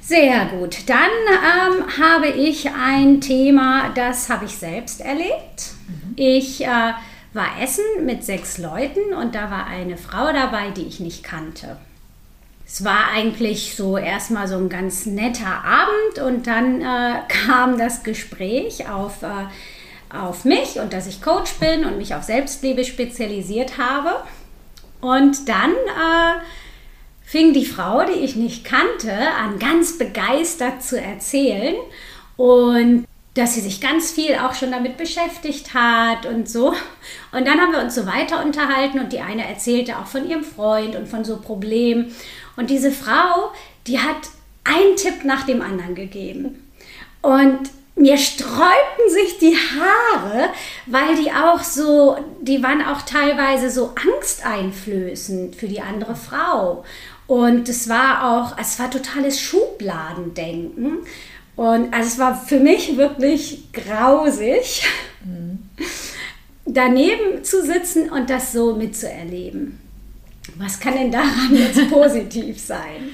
Sehr 0.02 0.46
gut. 0.46 0.88
Dann 0.88 1.10
ähm, 1.30 1.86
habe 2.00 2.28
ich 2.28 2.70
ein 2.70 3.22
Thema, 3.22 3.90
das 3.96 4.30
habe 4.30 4.46
ich 4.46 4.56
selbst 4.56 5.02
erlebt. 5.02 5.72
Mhm. 5.88 6.14
Ich 6.16 6.64
äh, 6.64 6.94
war 7.34 7.62
essen 7.62 7.84
mit 8.06 8.24
sechs 8.24 8.58
Leuten 8.58 9.14
und 9.14 9.36
da 9.36 9.50
war 9.50 9.66
eine 9.66 9.98
Frau 9.98 10.32
dabei, 10.32 10.70
die 10.70 10.86
ich 10.86 11.00
nicht 11.00 11.24
kannte. 11.24 11.78
Es 12.68 12.84
war 12.84 13.10
eigentlich 13.14 13.76
so 13.76 13.98
erstmal 13.98 14.48
so 14.48 14.58
ein 14.58 14.70
ganz 14.70 15.06
netter 15.06 15.64
Abend 15.64 16.20
und 16.26 16.48
dann 16.48 16.82
äh, 16.82 17.22
kam 17.28 17.78
das 17.78 18.04
Gespräch 18.04 18.90
auf, 18.90 19.24
äh, 19.24 20.16
auf 20.16 20.46
mich 20.46 20.80
und 20.80 20.94
dass 20.94 21.08
ich 21.08 21.22
Coach 21.22 21.54
bin 21.56 21.84
und 21.84 21.98
mich 21.98 22.16
auf 22.16 22.24
Selbstliebe 22.24 22.86
spezialisiert 22.86 23.78
habe. 23.78 24.24
Und 25.06 25.48
dann 25.48 25.70
äh, 25.70 26.40
fing 27.24 27.54
die 27.54 27.68
Frau, 27.68 28.06
die 28.06 28.24
ich 28.24 28.36
nicht 28.36 28.66
kannte, 28.66 29.14
an 29.40 29.60
ganz 29.60 30.00
begeistert 30.00 30.82
zu 30.82 31.00
erzählen 31.00 31.76
und 32.38 33.06
dass 33.36 33.54
sie 33.54 33.62
sich 33.62 33.82
ganz 33.82 34.12
viel 34.12 34.34
auch 34.34 34.56
schon 34.56 34.72
damit 34.72 34.98
beschäftigt 34.98 35.76
hat 35.76 36.26
und 36.26 36.50
so. 36.50 36.70
Und 37.32 37.46
dann 37.46 37.62
haben 37.62 37.72
wir 37.72 37.82
uns 37.82 37.94
so 37.94 38.08
weiter 38.08 38.44
unterhalten 38.44 38.98
und 38.98 39.14
die 39.14 39.20
eine 39.20 39.48
erzählte 39.48 40.00
auch 40.00 40.08
von 40.08 40.28
ihrem 40.28 40.44
Freund 40.44 40.96
und 40.96 41.08
von 41.08 41.24
so 41.24 41.38
Problemen. 41.38 42.12
Und 42.56 42.72
diese 42.72 42.92
Frau, 42.92 43.52
die 43.86 44.00
hat 44.00 44.30
einen 44.64 44.96
Tipp 44.96 45.24
nach 45.24 45.44
dem 45.44 45.62
anderen 45.62 45.94
gegeben. 45.94 46.68
Und 47.22 47.70
mir 47.96 48.18
sträubten 48.18 49.10
sich 49.10 49.38
die 49.38 49.56
Haare, 49.56 50.50
weil 50.86 51.16
die 51.16 51.32
auch 51.32 51.64
so, 51.64 52.18
die 52.42 52.62
waren 52.62 52.86
auch 52.86 53.04
teilweise 53.04 53.70
so 53.70 53.94
angsteinflößend 53.96 55.56
für 55.56 55.68
die 55.68 55.82
andere 55.82 56.16
Frau. 56.16 56.84
Und 57.28 57.70
es 57.70 57.90
war 57.90 58.24
auch, 58.32 58.58
es 58.60 58.78
war 58.80 58.92
totales 58.92 59.40
Schubladendenken. 59.40 61.00
Und 61.56 61.94
also 61.94 62.08
es 62.08 62.20
war 62.20 62.36
für 62.36 62.60
mich 62.60 62.98
wirklich 62.98 63.72
grausig. 63.72 64.84
Mhm. 65.24 65.70
daneben 66.66 67.44
zu 67.44 67.64
sitzen 67.64 68.10
und 68.10 68.30
das 68.30 68.52
so 68.52 68.76
mitzuerleben. 68.76 69.80
Was 70.58 70.80
kann 70.80 70.94
denn 70.96 71.12
daran 71.12 71.56
jetzt 71.56 71.90
positiv 71.90 72.60
sein? 72.60 73.10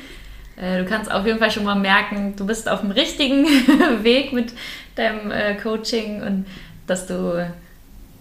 Äh, 0.62 0.77
du 0.77 0.86
kannst 0.86 1.12
auf 1.12 1.25
jeden 1.25 1.39
Fall 1.39 1.51
schon 1.51 1.63
mal 1.63 1.75
merken, 1.75 2.36
du 2.38 2.46
bist 2.46 2.70
auf 2.70 2.82
dem 2.82 2.91
richtigen 2.91 3.46
Weg 4.03 4.32
mit 4.32 4.53
deinem 4.96 5.32
äh, 5.32 5.56
Coaching 5.56 6.22
und 6.22 6.46
dass 6.88 7.08
du, 7.08 7.51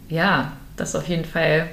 ja, 0.08 0.52
dass 0.76 0.96
auf 0.96 1.06
jeden 1.06 1.24
Fall, 1.24 1.68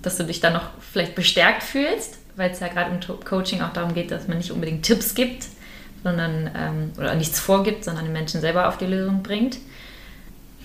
dass 0.00 0.16
du 0.16 0.24
dich 0.24 0.40
dann 0.40 0.54
noch 0.54 0.70
vielleicht 0.80 1.14
bestärkt 1.14 1.62
fühlst, 1.62 2.18
weil 2.36 2.50
es 2.50 2.60
ja 2.60 2.68
gerade 2.68 2.90
im 2.90 3.24
Coaching 3.24 3.60
auch 3.60 3.72
darum 3.72 3.94
geht, 3.94 4.10
dass 4.10 4.26
man 4.26 4.38
nicht 4.38 4.50
unbedingt 4.50 4.84
Tipps 4.84 5.14
gibt, 5.14 5.46
sondern, 6.02 6.50
ähm, 6.56 6.92
oder 6.96 7.14
nichts 7.14 7.38
vorgibt, 7.38 7.84
sondern 7.84 8.04
den 8.04 8.12
Menschen 8.12 8.40
selber 8.40 8.68
auf 8.68 8.78
die 8.78 8.86
Lösung 8.86 9.22
bringt. 9.22 9.58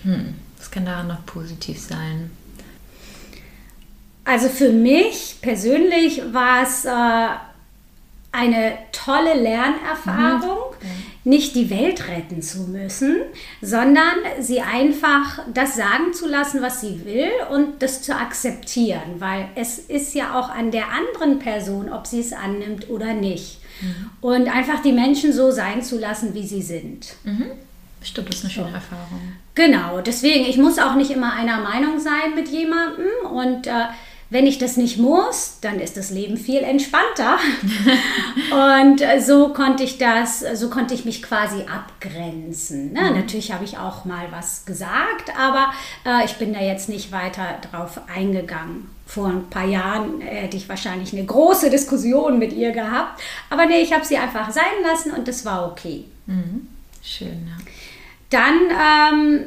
Hm, 0.04 0.34
was 0.56 0.70
kann 0.70 0.86
daran 0.86 1.08
noch 1.08 1.26
positiv 1.26 1.78
sein? 1.78 2.30
Also 4.24 4.48
für 4.48 4.70
mich 4.70 5.36
persönlich 5.40 6.22
war 6.32 6.62
es 6.62 6.84
äh, 6.84 7.47
eine 8.38 8.78
tolle 8.92 9.34
Lernerfahrung, 9.34 10.74
mhm. 10.80 11.30
nicht 11.30 11.54
die 11.54 11.70
Welt 11.70 12.08
retten 12.08 12.42
zu 12.42 12.62
müssen, 12.62 13.16
sondern 13.60 14.14
sie 14.40 14.60
einfach 14.60 15.40
das 15.52 15.76
sagen 15.76 16.12
zu 16.12 16.28
lassen, 16.28 16.62
was 16.62 16.80
sie 16.80 17.04
will 17.04 17.30
und 17.50 17.82
das 17.82 18.02
zu 18.02 18.14
akzeptieren, 18.14 19.16
weil 19.18 19.48
es 19.54 19.78
ist 19.78 20.14
ja 20.14 20.38
auch 20.38 20.50
an 20.50 20.70
der 20.70 20.86
anderen 20.92 21.38
Person, 21.38 21.92
ob 21.92 22.06
sie 22.06 22.20
es 22.20 22.32
annimmt 22.32 22.88
oder 22.90 23.14
nicht. 23.14 23.60
Mhm. 23.80 24.10
Und 24.20 24.48
einfach 24.48 24.82
die 24.82 24.92
Menschen 24.92 25.32
so 25.32 25.50
sein 25.50 25.82
zu 25.82 25.98
lassen, 25.98 26.34
wie 26.34 26.46
sie 26.46 26.62
sind. 26.62 27.14
Mhm. 27.24 27.46
Stimmt, 28.02 28.28
das 28.28 28.36
ist 28.36 28.44
eine 28.44 28.52
schöne 28.52 28.68
so. 28.68 28.74
Erfahrung. 28.74 29.20
Genau, 29.54 30.00
deswegen, 30.00 30.44
ich 30.46 30.56
muss 30.56 30.78
auch 30.78 30.94
nicht 30.94 31.10
immer 31.10 31.32
einer 31.32 31.60
Meinung 31.60 31.98
sein 31.98 32.34
mit 32.36 32.48
jemandem 32.48 33.06
und 33.32 33.66
äh, 33.66 33.86
wenn 34.30 34.46
ich 34.46 34.58
das 34.58 34.76
nicht 34.76 34.98
muss, 34.98 35.58
dann 35.62 35.80
ist 35.80 35.96
das 35.96 36.10
Leben 36.10 36.36
viel 36.36 36.58
entspannter. 36.58 37.38
und 38.84 39.00
äh, 39.00 39.20
so 39.20 39.54
konnte 39.54 39.84
ich 39.84 39.96
das, 39.96 40.40
so 40.54 40.68
konnte 40.68 40.92
ich 40.92 41.06
mich 41.06 41.22
quasi 41.22 41.62
abgrenzen. 41.62 42.92
Ne? 42.92 43.10
Mhm. 43.10 43.16
Natürlich 43.16 43.52
habe 43.52 43.64
ich 43.64 43.78
auch 43.78 44.04
mal 44.04 44.26
was 44.30 44.66
gesagt, 44.66 45.32
aber 45.38 45.72
äh, 46.04 46.26
ich 46.26 46.36
bin 46.36 46.52
da 46.52 46.60
jetzt 46.60 46.90
nicht 46.90 47.10
weiter 47.10 47.58
drauf 47.70 48.00
eingegangen. 48.14 48.90
Vor 49.06 49.28
ein 49.28 49.48
paar 49.48 49.64
Jahren 49.64 50.20
hätte 50.20 50.58
ich 50.58 50.68
wahrscheinlich 50.68 51.14
eine 51.14 51.24
große 51.24 51.70
Diskussion 51.70 52.38
mit 52.38 52.52
ihr 52.52 52.72
gehabt. 52.72 53.22
Aber 53.48 53.64
nee, 53.64 53.80
ich 53.80 53.94
habe 53.94 54.04
sie 54.04 54.18
einfach 54.18 54.50
sein 54.50 54.64
lassen 54.82 55.12
und 55.12 55.26
das 55.26 55.46
war 55.46 55.66
okay. 55.66 56.04
Mhm. 56.26 56.68
Schön, 57.02 57.48
ja. 57.48 57.64
Dann 58.28 58.58
ähm, 58.70 59.44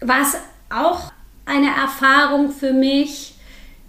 war 0.00 0.22
es 0.22 0.36
auch 0.70 1.10
eine 1.44 1.74
Erfahrung 1.74 2.52
für 2.52 2.72
mich, 2.72 3.31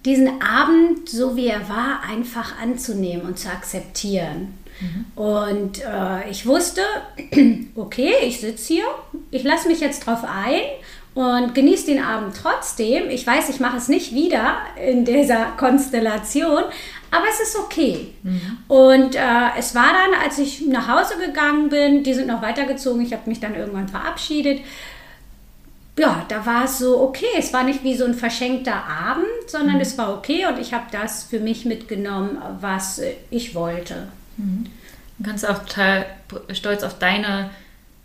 diesen 0.05 0.41
Abend, 0.41 1.07
so 1.09 1.35
wie 1.35 1.47
er 1.47 1.69
war, 1.69 2.01
einfach 2.09 2.59
anzunehmen 2.59 3.25
und 3.25 3.39
zu 3.39 3.49
akzeptieren. 3.49 4.53
Mhm. 4.79 5.05
Und 5.15 5.81
äh, 5.83 6.29
ich 6.29 6.45
wusste, 6.45 6.81
okay, 7.75 8.13
ich 8.23 8.39
sitze 8.39 8.73
hier, 8.73 8.85
ich 9.31 9.43
lasse 9.43 9.67
mich 9.67 9.79
jetzt 9.79 10.05
drauf 10.05 10.23
ein 10.23 10.61
und 11.13 11.53
genieße 11.53 11.85
den 11.85 12.03
Abend 12.03 12.35
trotzdem. 12.35 13.09
Ich 13.09 13.25
weiß, 13.25 13.49
ich 13.49 13.59
mache 13.59 13.77
es 13.77 13.87
nicht 13.87 14.13
wieder 14.13 14.57
in 14.83 15.05
dieser 15.05 15.45
Konstellation, 15.57 16.63
aber 17.11 17.25
es 17.29 17.47
ist 17.47 17.57
okay. 17.57 18.13
Mhm. 18.23 18.57
Und 18.67 19.15
äh, 19.15 19.57
es 19.57 19.75
war 19.75 19.93
dann, 19.93 20.19
als 20.21 20.39
ich 20.39 20.65
nach 20.67 20.87
Hause 20.87 21.13
gegangen 21.23 21.69
bin, 21.69 22.03
die 22.03 22.13
sind 22.13 22.27
noch 22.27 22.41
weitergezogen, 22.41 23.05
ich 23.05 23.13
habe 23.13 23.29
mich 23.29 23.39
dann 23.39 23.55
irgendwann 23.55 23.87
verabschiedet 23.87 24.61
ja, 25.97 26.25
da 26.27 26.45
war 26.45 26.65
es 26.65 26.79
so 26.79 27.01
okay. 27.01 27.25
Es 27.37 27.53
war 27.53 27.63
nicht 27.63 27.83
wie 27.83 27.95
so 27.95 28.05
ein 28.05 28.15
verschenkter 28.15 28.85
Abend, 28.85 29.25
sondern 29.47 29.75
mhm. 29.75 29.81
es 29.81 29.97
war 29.97 30.13
okay 30.13 30.45
und 30.47 30.59
ich 30.59 30.73
habe 30.73 30.85
das 30.91 31.23
für 31.23 31.39
mich 31.39 31.65
mitgenommen, 31.65 32.37
was 32.59 33.01
ich 33.29 33.53
wollte. 33.53 34.07
Mhm. 34.37 34.65
Du 35.19 35.29
kannst 35.29 35.47
auch 35.47 35.59
total 35.59 36.05
stolz 36.53 36.83
auf 36.83 36.97
deine 36.97 37.51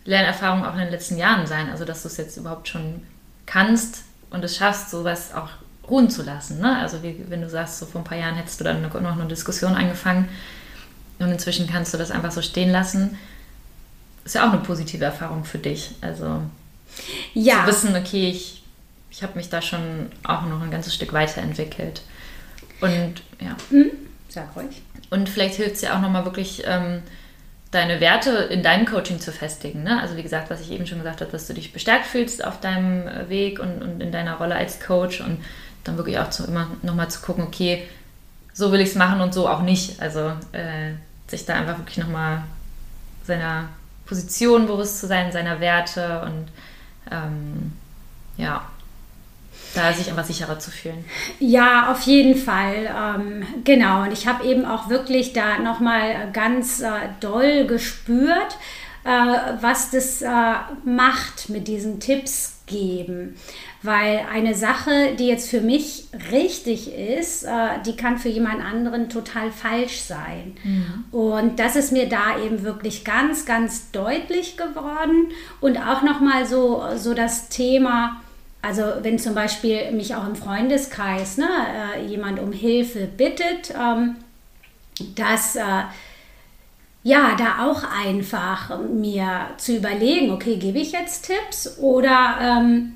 Lernerfahrung 0.05 0.65
auch 0.65 0.73
in 0.73 0.79
den 0.79 0.91
letzten 0.91 1.17
Jahren 1.17 1.47
sein. 1.47 1.69
Also, 1.69 1.85
dass 1.85 2.03
du 2.03 2.07
es 2.07 2.17
jetzt 2.17 2.37
überhaupt 2.37 2.67
schon 2.67 3.01
kannst 3.47 4.03
und 4.29 4.43
es 4.43 4.55
schaffst, 4.55 4.91
sowas 4.91 5.33
auch 5.33 5.49
ruhen 5.89 6.09
zu 6.11 6.21
lassen. 6.21 6.59
Ne? 6.59 6.77
Also, 6.77 7.01
wie, 7.01 7.25
wenn 7.27 7.41
du 7.41 7.49
sagst, 7.49 7.79
so 7.79 7.87
vor 7.87 8.01
ein 8.01 8.05
paar 8.05 8.17
Jahren 8.17 8.35
hättest 8.35 8.59
du 8.59 8.63
dann 8.63 8.81
noch 8.81 8.93
eine 8.93 9.25
Diskussion 9.25 9.73
angefangen 9.73 10.29
und 11.17 11.31
inzwischen 11.31 11.67
kannst 11.67 11.93
du 11.93 11.97
das 11.97 12.11
einfach 12.11 12.31
so 12.31 12.41
stehen 12.43 12.71
lassen. 12.71 13.17
Ist 14.23 14.35
ja 14.35 14.47
auch 14.47 14.53
eine 14.53 14.61
positive 14.61 15.03
Erfahrung 15.03 15.43
für 15.43 15.57
dich. 15.57 15.95
Also, 16.01 16.41
ja. 17.33 17.61
zu 17.61 17.67
wissen, 17.67 17.95
okay, 17.95 18.29
ich, 18.29 18.63
ich 19.11 19.23
habe 19.23 19.37
mich 19.37 19.49
da 19.49 19.61
schon 19.61 20.11
auch 20.23 20.43
noch 20.43 20.61
ein 20.61 20.71
ganzes 20.71 20.93
Stück 20.95 21.13
weiterentwickelt. 21.13 22.01
Und 22.81 23.21
ja. 23.39 23.55
Mhm. 23.69 23.91
Sag 24.27 24.55
ruhig. 24.55 24.81
Und 25.09 25.27
vielleicht 25.27 25.55
hilft 25.55 25.75
es 25.75 25.81
ja 25.81 25.95
auch 25.95 26.01
nochmal 26.01 26.25
wirklich, 26.25 26.63
ähm, 26.65 27.01
deine 27.71 27.99
Werte 27.99 28.31
in 28.31 28.63
deinem 28.63 28.85
Coaching 28.85 29.19
zu 29.19 29.31
festigen. 29.31 29.83
Ne? 29.83 30.01
Also 30.01 30.17
wie 30.17 30.23
gesagt, 30.23 30.49
was 30.49 30.61
ich 30.61 30.71
eben 30.71 30.87
schon 30.87 30.97
gesagt 30.97 31.21
habe, 31.21 31.31
dass 31.31 31.47
du 31.47 31.53
dich 31.53 31.71
bestärkt 31.71 32.05
fühlst 32.07 32.43
auf 32.43 32.59
deinem 32.59 33.29
Weg 33.29 33.59
und, 33.59 33.81
und 33.81 34.01
in 34.01 34.11
deiner 34.11 34.37
Rolle 34.37 34.55
als 34.55 34.79
Coach 34.79 35.21
und 35.21 35.43
dann 35.83 35.97
wirklich 35.97 36.17
auch 36.17 36.29
zu, 36.29 36.45
immer 36.45 36.69
nochmal 36.81 37.09
zu 37.09 37.21
gucken, 37.21 37.43
okay, 37.43 37.87
so 38.53 38.71
will 38.71 38.81
ich 38.81 38.89
es 38.89 38.95
machen 38.95 39.21
und 39.21 39.33
so 39.33 39.47
auch 39.47 39.61
nicht. 39.61 40.01
Also 40.01 40.31
äh, 40.51 40.93
sich 41.27 41.45
da 41.45 41.55
einfach 41.55 41.77
wirklich 41.77 41.97
nochmal 41.97 42.43
seiner 43.23 43.69
Position 44.05 44.65
bewusst 44.65 44.99
zu 44.99 45.07
sein, 45.07 45.31
seiner 45.31 45.59
Werte 45.59 46.21
und 46.21 46.47
ähm, 47.11 47.73
ja, 48.37 48.65
da 49.75 49.93
sich 49.93 50.09
einfach 50.09 50.25
sicherer 50.25 50.59
zu 50.59 50.71
fühlen. 50.71 51.05
Ja, 51.39 51.91
auf 51.91 52.01
jeden 52.01 52.35
Fall. 52.35 52.89
Ähm, 52.95 53.43
genau. 53.63 54.03
Und 54.03 54.11
ich 54.11 54.27
habe 54.27 54.43
eben 54.45 54.65
auch 54.65 54.89
wirklich 54.89 55.33
da 55.33 55.59
nochmal 55.59 56.31
ganz 56.33 56.81
äh, 56.81 56.89
doll 57.19 57.67
gespürt, 57.67 58.57
äh, 59.03 59.09
was 59.61 59.91
das 59.91 60.21
äh, 60.21 60.53
macht 60.85 61.49
mit 61.49 61.67
diesen 61.67 61.99
Tipps 61.99 62.61
geben. 62.65 63.35
Weil 63.81 64.25
eine 64.31 64.55
Sache, 64.55 65.15
die 65.17 65.27
jetzt 65.27 65.49
für 65.49 65.61
mich 65.61 66.07
richtig 66.31 66.93
ist, 66.93 67.43
äh, 67.43 67.81
die 67.85 67.95
kann 67.95 68.17
für 68.17 68.27
jemand 68.27 68.61
anderen 68.61 69.09
total 69.09 69.51
falsch 69.51 70.01
sein. 70.01 70.57
Mhm. 70.63 71.05
Und 71.17 71.59
das 71.59 71.77
ist 71.77 71.93
mir 71.93 72.09
da 72.09 72.37
eben 72.43 72.63
wirklich 72.63 73.05
ganz, 73.05 73.45
ganz 73.45 73.91
deutlich 73.91 74.57
geworden. 74.57 75.29
Und 75.61 75.77
auch 75.77 76.01
nochmal 76.01 76.45
so, 76.45 76.83
so 76.97 77.13
das 77.13 77.47
Thema, 77.47 78.17
also 78.61 78.83
wenn 79.01 79.17
zum 79.17 79.33
Beispiel 79.33 79.91
mich 79.93 80.13
auch 80.13 80.27
im 80.27 80.35
Freundeskreis 80.35 81.37
ne, 81.37 81.47
äh, 81.95 82.05
jemand 82.05 82.39
um 82.39 82.51
Hilfe 82.51 83.05
bittet, 83.05 83.73
ähm, 83.79 84.17
dass 85.15 85.55
äh, 85.55 85.83
ja, 87.03 87.35
da 87.37 87.65
auch 87.65 87.83
einfach 87.83 88.77
mir 88.79 89.47
zu 89.57 89.77
überlegen, 89.77 90.31
okay, 90.31 90.57
gebe 90.57 90.79
ich 90.79 90.91
jetzt 90.91 91.27
Tipps 91.27 91.77
oder 91.79 92.37
ähm, 92.41 92.93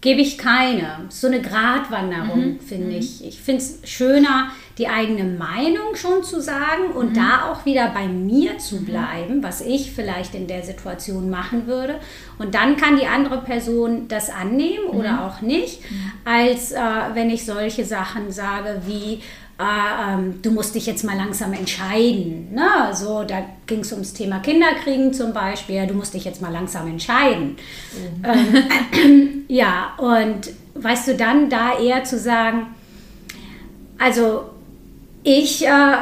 gebe 0.00 0.20
ich 0.20 0.38
keine. 0.38 1.06
So 1.08 1.26
eine 1.26 1.42
Gratwanderung, 1.42 2.54
mhm. 2.54 2.60
finde 2.60 2.86
mhm. 2.86 2.98
ich. 2.98 3.24
Ich 3.24 3.40
finde 3.40 3.62
es 3.62 3.80
schöner, 3.84 4.50
die 4.78 4.86
eigene 4.86 5.24
Meinung 5.24 5.96
schon 5.96 6.22
zu 6.22 6.40
sagen 6.40 6.92
und 6.94 7.10
mhm. 7.10 7.14
da 7.14 7.50
auch 7.50 7.64
wieder 7.64 7.88
bei 7.88 8.06
mir 8.06 8.58
zu 8.58 8.76
mhm. 8.76 8.84
bleiben, 8.84 9.42
was 9.42 9.60
ich 9.60 9.90
vielleicht 9.90 10.34
in 10.34 10.46
der 10.46 10.62
Situation 10.62 11.30
machen 11.30 11.66
würde. 11.66 11.96
Und 12.38 12.54
dann 12.54 12.76
kann 12.76 12.96
die 12.96 13.06
andere 13.06 13.42
Person 13.42 14.06
das 14.06 14.30
annehmen 14.30 14.86
oder 14.86 15.14
mhm. 15.14 15.18
auch 15.18 15.40
nicht, 15.40 15.80
mhm. 15.90 16.12
als 16.24 16.70
äh, 16.70 16.80
wenn 17.14 17.30
ich 17.30 17.44
solche 17.44 17.84
Sachen 17.84 18.30
sage 18.30 18.82
wie, 18.86 19.20
ähm, 19.60 20.40
du 20.40 20.52
musst 20.52 20.76
dich 20.76 20.86
jetzt 20.86 21.02
mal 21.02 21.16
langsam 21.16 21.52
entscheiden. 21.52 22.54
Ne? 22.54 22.94
So, 22.94 23.24
da 23.24 23.44
ging 23.66 23.80
es 23.80 23.92
ums 23.92 24.12
Thema 24.12 24.38
Kinderkriegen 24.38 25.12
zum 25.12 25.32
Beispiel. 25.32 25.84
Du 25.88 25.94
musst 25.94 26.14
dich 26.14 26.24
jetzt 26.24 26.40
mal 26.40 26.52
langsam 26.52 26.86
entscheiden. 26.86 27.56
Mhm. 28.22 28.24
Ähm, 28.24 29.44
ja, 29.48 29.94
und 29.98 30.50
weißt 30.74 31.08
du, 31.08 31.16
dann 31.16 31.50
da 31.50 31.76
eher 31.76 32.04
zu 32.04 32.18
sagen, 32.18 32.68
also 33.98 34.44
ich 35.24 35.66
äh, 35.66 35.96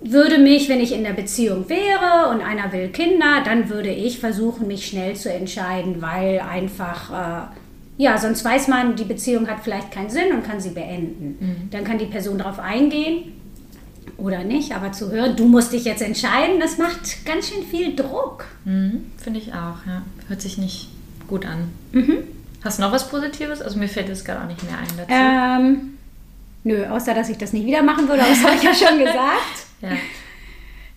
würde 0.00 0.38
mich, 0.38 0.68
wenn 0.68 0.80
ich 0.80 0.92
in 0.92 1.04
der 1.04 1.12
Beziehung 1.12 1.68
wäre 1.68 2.28
und 2.30 2.40
einer 2.40 2.72
will 2.72 2.88
Kinder, 2.88 3.42
dann 3.44 3.70
würde 3.70 3.90
ich 3.90 4.18
versuchen, 4.18 4.66
mich 4.66 4.86
schnell 4.86 5.14
zu 5.14 5.32
entscheiden, 5.32 6.02
weil 6.02 6.40
einfach... 6.40 7.50
Äh, 7.52 7.59
ja, 8.00 8.16
sonst 8.16 8.42
weiß 8.42 8.68
man, 8.68 8.96
die 8.96 9.04
Beziehung 9.04 9.46
hat 9.46 9.58
vielleicht 9.62 9.90
keinen 9.90 10.08
Sinn 10.08 10.32
und 10.32 10.42
kann 10.42 10.58
sie 10.58 10.70
beenden. 10.70 11.36
Mhm. 11.38 11.70
Dann 11.70 11.84
kann 11.84 11.98
die 11.98 12.06
Person 12.06 12.38
darauf 12.38 12.58
eingehen 12.58 13.32
oder 14.16 14.42
nicht, 14.42 14.74
aber 14.74 14.90
zu 14.90 15.10
hören, 15.10 15.36
du 15.36 15.44
musst 15.44 15.74
dich 15.74 15.84
jetzt 15.84 16.00
entscheiden, 16.00 16.60
das 16.60 16.78
macht 16.78 17.26
ganz 17.26 17.50
schön 17.50 17.62
viel 17.62 17.94
Druck. 17.94 18.46
Mhm, 18.64 19.12
Finde 19.18 19.38
ich 19.38 19.52
auch, 19.52 19.86
ja. 19.86 20.00
Hört 20.28 20.40
sich 20.40 20.56
nicht 20.56 20.88
gut 21.28 21.44
an. 21.44 21.72
Mhm. 21.92 22.24
Hast 22.64 22.78
du 22.78 22.82
noch 22.84 22.92
was 22.92 23.06
Positives? 23.06 23.60
Also 23.60 23.78
mir 23.78 23.88
fällt 23.88 24.08
es 24.08 24.24
gerade 24.24 24.44
auch 24.44 24.46
nicht 24.46 24.62
mehr 24.62 24.78
ein 24.78 24.88
dazu. 24.96 25.12
Ähm, 25.12 25.98
nö, 26.64 26.86
außer 26.86 27.12
dass 27.12 27.28
ich 27.28 27.36
das 27.36 27.52
nicht 27.52 27.66
wieder 27.66 27.82
machen 27.82 28.08
würde, 28.08 28.22
das 28.22 28.42
habe 28.42 28.56
ich 28.56 28.62
ja 28.62 28.72
schon 28.72 28.98
gesagt. 28.98 29.56
ja. 29.82 29.90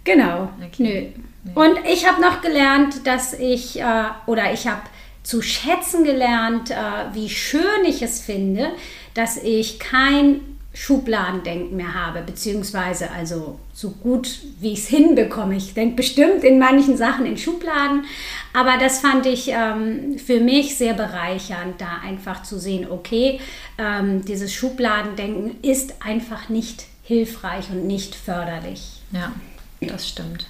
Genau. 0.05 0.50
Okay. 0.65 1.12
Nö. 1.12 1.22
Nee. 1.43 1.51
Und 1.53 1.79
ich 1.86 2.07
habe 2.07 2.22
noch 2.22 2.39
gelernt, 2.39 3.05
dass 3.05 3.33
ich, 3.33 3.77
äh, 3.81 4.05
oder 4.25 4.53
ich 4.53 4.65
habe 4.65 4.83
zu 5.24 5.42
schätzen 5.42 6.03
gelernt, 6.03 6.72
äh, 6.72 6.75
wie 7.13 7.30
schön 7.30 7.86
ich 7.88 8.01
es 8.01 8.20
finde, 8.22 8.72
dass 9.13 9.38
ich 9.38 9.80
kein 9.80 10.42
Schubladendenken 10.75 11.77
mehr 11.77 11.94
habe, 11.94 12.24
beziehungsweise 12.24 13.12
also 13.12 13.60
so 13.74 13.92
gut 13.92 14.39
wie 14.60 14.74
ich 14.74 14.80
es 14.80 14.88
hinbekomme. 14.88 15.56
Ich 15.56 15.75
denke 15.75 15.98
bestimmt 15.98 16.44
in 16.44 16.58
manchen 16.58 16.98
Sachen 16.98 17.27
in 17.27 17.38
Schubladen, 17.38 18.06
aber 18.53 18.77
das 18.80 19.00
fand 19.00 19.27
ich 19.27 19.50
ähm, 19.50 20.18
für 20.18 20.39
mich 20.39 20.75
sehr 20.75 20.96
bereichernd, 20.96 21.80
da 21.80 22.00
einfach 22.03 22.42
zu 22.42 22.58
sehen, 22.58 22.89
okay, 22.89 23.39
ähm, 23.77 24.25
dieses 24.25 24.51
Schubladendenken 24.51 25.62
ist 25.62 26.01
einfach 26.03 26.50
nicht 26.50 26.88
hilfreich 27.03 27.70
und 27.70 27.86
nicht 27.86 28.15
förderlich. 28.15 29.01
Ja, 29.12 29.32
das 29.80 30.10
stimmt. 30.10 30.48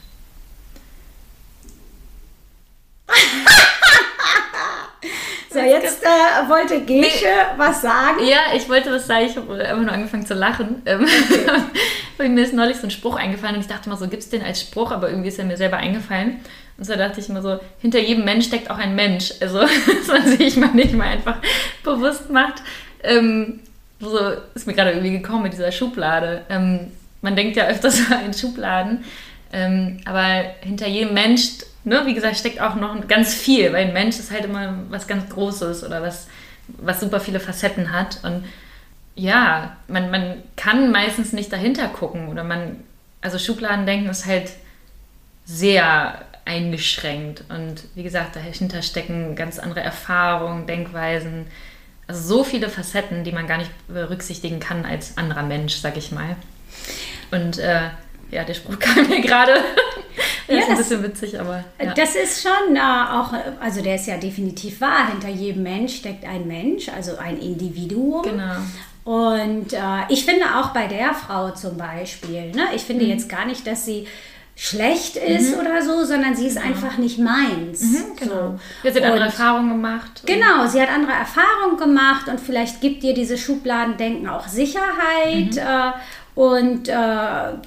So, 5.54 5.60
jetzt 5.60 6.02
äh, 6.02 6.50
wollte 6.50 6.82
Gesche 6.82 7.26
nee. 7.26 7.58
was 7.58 7.84
sagen. 7.84 8.26
Ja, 8.26 8.56
ich 8.56 8.68
wollte 8.68 8.92
was 8.92 9.06
sagen. 9.06 9.28
Ich 9.28 9.38
habe 9.38 9.54
einfach 9.54 9.84
nur 9.84 9.92
angefangen 9.92 10.26
zu 10.26 10.34
lachen. 10.34 10.82
Ähm, 10.88 11.06
okay. 12.18 12.30
mir 12.30 12.44
ist 12.44 12.54
neulich 12.54 12.78
so 12.78 12.88
ein 12.88 12.92
Spruch 12.92 13.18
eingefallen 13.18 13.56
und 13.56 13.62
ich 13.62 13.68
dachte 13.68 13.88
mal 13.88 13.96
so, 13.96 14.08
gibt 14.08 14.24
es 14.24 14.30
den 14.30 14.42
als 14.42 14.62
Spruch? 14.62 14.92
Aber 14.92 15.10
irgendwie 15.10 15.28
ist 15.28 15.38
er 15.38 15.46
mir 15.46 15.58
selber 15.58 15.78
eingefallen. 15.78 16.40
Und 16.80 16.86
so 16.86 16.96
dachte 16.96 17.20
ich 17.20 17.30
immer 17.30 17.44
so, 17.44 17.60
hinter 17.80 18.00
jedem 18.00 18.26
Mensch 18.26 18.48
steckt 18.48 18.72
auch 18.72 18.80
ein 18.80 18.96
Mensch. 18.96 19.32
Also, 19.42 19.60
dass 19.60 20.08
man 20.08 20.28
sich 20.28 20.58
mal 20.58 20.74
nicht 20.74 20.94
mal 20.94 21.10
einfach 21.10 21.38
bewusst 21.84 22.32
macht. 22.32 22.64
Ähm, 23.04 23.60
so 24.00 24.18
ist 24.56 24.66
mir 24.66 24.74
gerade 24.74 24.92
irgendwie 24.92 25.12
gekommen 25.12 25.44
mit 25.44 25.54
dieser 25.54 25.72
Schublade. 25.72 26.42
Ähm, 26.50 26.92
man 27.22 27.36
denkt 27.36 27.58
ja 27.58 27.68
öfters 27.68 28.02
in 28.26 28.34
Schubladen. 28.34 29.06
Ähm, 29.52 30.00
aber 30.06 30.46
hinter 30.62 30.88
jedem 30.88 31.14
Mensch 31.14 31.60
ne, 31.84 32.06
wie 32.06 32.14
gesagt, 32.14 32.38
steckt 32.38 32.62
auch 32.62 32.76
noch 32.76 33.08
ganz 33.08 33.34
viel, 33.34 33.74
weil 33.74 33.88
ein 33.88 33.94
Mensch 33.94 34.18
ist 34.18 34.32
halt 34.32 34.46
immer 34.46 34.76
was 34.90 35.08
ganz 35.08 35.30
Großes 35.30 35.84
oder 35.84 36.02
was, 36.02 36.28
was 36.68 37.00
super 37.00 37.20
viele 37.20 37.40
Facetten 37.40 37.92
hat. 37.92 38.20
Und 38.24 38.46
ja, 39.16 39.78
man, 39.88 40.10
man 40.12 40.44
kann 40.56 40.92
meistens 40.92 41.34
nicht 41.34 41.52
dahinter 41.52 41.88
gucken 41.88 42.30
oder 42.30 42.44
man, 42.44 42.84
also 43.22 43.38
Schubladendenken 43.38 44.10
ist 44.10 44.26
halt 44.26 44.52
sehr 45.46 46.22
eingeschränkt. 46.46 47.44
Und 47.50 47.84
wie 47.96 48.04
gesagt, 48.04 48.36
dahinter 48.36 48.82
stecken 48.82 49.36
ganz 49.36 49.60
andere 49.60 49.82
Erfahrungen, 49.82 50.68
Denkweisen, 50.68 51.48
also 52.08 52.22
so 52.22 52.44
viele 52.44 52.70
Facetten, 52.70 53.24
die 53.24 53.32
man 53.32 53.48
gar 53.48 53.58
nicht 53.58 53.72
berücksichtigen 53.88 54.60
kann 54.60 54.86
als 54.86 55.18
anderer 55.18 55.44
Mensch, 55.44 55.76
sag 55.76 55.96
ich 55.96 56.12
mal. 56.12 56.36
Und 57.32 57.60
äh, 57.60 57.90
ja, 58.30 58.44
der 58.44 58.54
Spruch 58.54 58.80
kam 58.80 59.08
mir 59.08 59.22
gerade. 59.22 59.54
Ja, 60.48 60.60
ist 60.60 60.70
ein 60.70 60.78
bisschen 60.78 61.04
witzig, 61.04 61.40
aber. 61.40 61.64
Ja. 61.82 61.94
Das 61.94 62.16
ist 62.16 62.42
schon 62.42 62.76
äh, 62.76 62.80
auch, 62.80 63.34
also 63.62 63.82
der 63.82 63.96
ist 63.96 64.08
ja 64.08 64.18
definitiv 64.18 64.82
wahr. 64.82 65.10
Hinter 65.10 65.30
jedem 65.30 65.64
Mensch 65.64 65.96
steckt 65.96 66.26
ein 66.26 66.48
Mensch, 66.48 66.90
also 66.90 67.18
ein 67.18 67.40
Individuum. 67.40 68.24
Genau. 68.24 68.56
Und 69.06 69.74
äh, 69.74 69.78
ich 70.10 70.26
finde 70.26 70.46
auch 70.58 70.70
bei 70.70 70.88
der 70.88 71.14
Frau 71.14 71.52
zum 71.52 71.78
Beispiel, 71.78 72.52
ne, 72.52 72.68
ich 72.74 72.84
finde 72.84 73.04
mhm. 73.04 73.12
jetzt 73.12 73.28
gar 73.28 73.46
nicht, 73.46 73.68
dass 73.68 73.86
sie 73.86 74.08
schlecht 74.56 75.18
ist 75.18 75.56
mhm. 75.56 75.62
oder 75.62 75.82
so, 75.82 76.06
sondern 76.06 76.36
sie 76.36 76.48
ist 76.48 76.58
genau. 76.58 76.68
einfach 76.68 76.98
nicht 76.98 77.18
meins. 77.18 77.82
Mhm, 77.82 78.16
genau. 78.18 78.36
So. 78.36 78.60
Ja, 78.84 78.92
sie 78.92 79.00
hat 79.00 79.06
andere 79.06 79.26
Erfahrungen 79.26 79.70
gemacht. 79.70 80.24
Genau, 80.26 80.68
sie 80.68 80.82
hat 80.82 80.90
andere 80.90 81.14
Erfahrungen 81.14 81.78
gemacht 81.78 82.28
und 82.28 82.40
vielleicht 82.40 82.80
gibt 82.80 83.04
dir 83.04 83.14
diese 83.14 83.38
Schubladendenken 83.38 84.30
auch 84.30 84.48
Sicherheit. 84.48 85.54
Mhm. 85.54 85.58
Äh, 85.58 85.92
und 86.36 86.88
äh, 86.88 86.94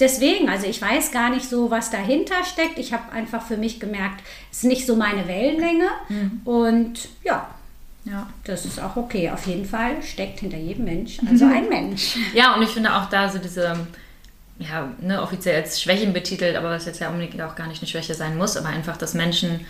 deswegen, 0.00 0.48
also 0.48 0.66
ich 0.66 0.82
weiß 0.82 1.12
gar 1.12 1.30
nicht 1.30 1.48
so, 1.48 1.70
was 1.70 1.90
dahinter 1.90 2.44
steckt. 2.44 2.78
Ich 2.78 2.92
habe 2.92 3.12
einfach 3.12 3.46
für 3.46 3.56
mich 3.56 3.78
gemerkt, 3.78 4.22
es 4.50 4.58
ist 4.58 4.64
nicht 4.64 4.86
so 4.86 4.96
meine 4.96 5.28
Wellenlänge. 5.28 5.88
Mhm. 6.08 6.40
Und 6.44 7.08
ja, 7.22 7.48
ja, 8.04 8.28
das 8.44 8.64
ist 8.64 8.80
auch 8.80 8.96
okay. 8.96 9.30
Auf 9.30 9.46
jeden 9.46 9.66
Fall 9.66 10.02
steckt 10.02 10.40
hinter 10.40 10.56
jedem 10.56 10.84
Mensch 10.84 11.18
also 11.28 11.44
mhm. 11.44 11.52
ein 11.52 11.68
Mensch. 11.68 12.16
Ja, 12.34 12.54
und 12.54 12.62
ich 12.62 12.70
finde 12.70 12.94
auch 12.94 13.08
da 13.08 13.28
so 13.28 13.38
diese, 13.38 13.86
ja, 14.58 14.88
ne, 15.00 15.22
offiziell 15.22 15.62
als 15.62 15.80
Schwächen 15.80 16.12
betitelt, 16.12 16.56
aber 16.56 16.70
was 16.70 16.86
jetzt 16.86 17.00
ja 17.00 17.08
unbedingt 17.10 17.40
auch 17.42 17.54
gar 17.54 17.68
nicht 17.68 17.82
eine 17.82 17.88
Schwäche 17.88 18.14
sein 18.14 18.36
muss, 18.36 18.56
aber 18.56 18.68
einfach, 18.68 18.96
dass 18.96 19.14
Menschen, 19.14 19.64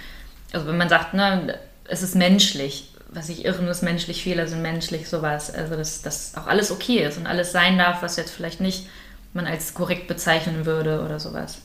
also 0.53 0.67
wenn 0.67 0.79
man 0.79 0.89
sagt, 0.89 1.13
ne, 1.13 1.59
es 1.89 2.03
ist 2.03 2.15
menschlich, 2.15 2.91
was 3.09 3.29
ich 3.29 3.45
irren 3.45 3.69
ist, 3.69 3.83
menschlich, 3.83 4.23
Fehler 4.23 4.47
sind 4.47 4.63
menschlich, 4.63 5.09
sowas. 5.09 5.55
Also, 5.55 5.77
dass 5.77 6.03
das 6.03 6.33
auch 6.37 6.47
alles 6.47 6.71
okay 6.71 7.05
ist 7.07 7.19
und 7.19 7.27
alles 7.27 7.53
sein 7.53 7.79
darf, 7.79 8.03
was 8.03 8.17
jetzt 8.17 8.31
vielleicht 8.31 8.61
nicht 8.61 8.89
man 9.33 9.47
als 9.47 9.75
korrekt 9.75 10.09
bezeichnen 10.09 10.67
würde 10.67 11.03
oder 11.05 11.21
sowas. 11.21 11.59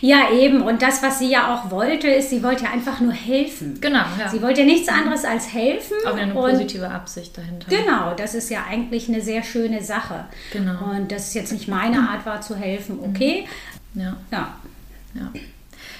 Ja, 0.00 0.30
eben. 0.30 0.62
Und 0.62 0.82
das, 0.82 1.02
was 1.02 1.18
sie 1.18 1.30
ja 1.30 1.54
auch 1.54 1.70
wollte, 1.70 2.08
ist, 2.08 2.30
sie 2.30 2.42
wollte 2.42 2.64
ja 2.64 2.70
einfach 2.70 3.00
nur 3.00 3.12
helfen. 3.12 3.80
Genau, 3.80 4.04
ja. 4.18 4.28
Sie 4.28 4.42
wollte 4.42 4.64
nichts 4.64 4.88
anderes 4.88 5.24
als 5.24 5.52
helfen. 5.52 5.96
Auch 6.06 6.16
eine 6.16 6.32
positive 6.32 6.90
Absicht 6.90 7.36
dahinter. 7.36 7.66
Genau, 7.68 8.14
das 8.14 8.34
ist 8.34 8.50
ja 8.50 8.64
eigentlich 8.68 9.08
eine 9.08 9.20
sehr 9.20 9.42
schöne 9.42 9.82
Sache. 9.82 10.26
Genau. 10.52 10.90
Und 10.90 11.10
das 11.10 11.28
ist 11.28 11.34
jetzt 11.34 11.52
nicht 11.52 11.68
meine 11.68 12.08
Art 12.08 12.26
war 12.26 12.40
zu 12.40 12.56
helfen, 12.56 12.98
okay. 13.00 13.46
Ja. 13.94 14.16
Ja. 14.30 14.54
ja. 15.14 15.32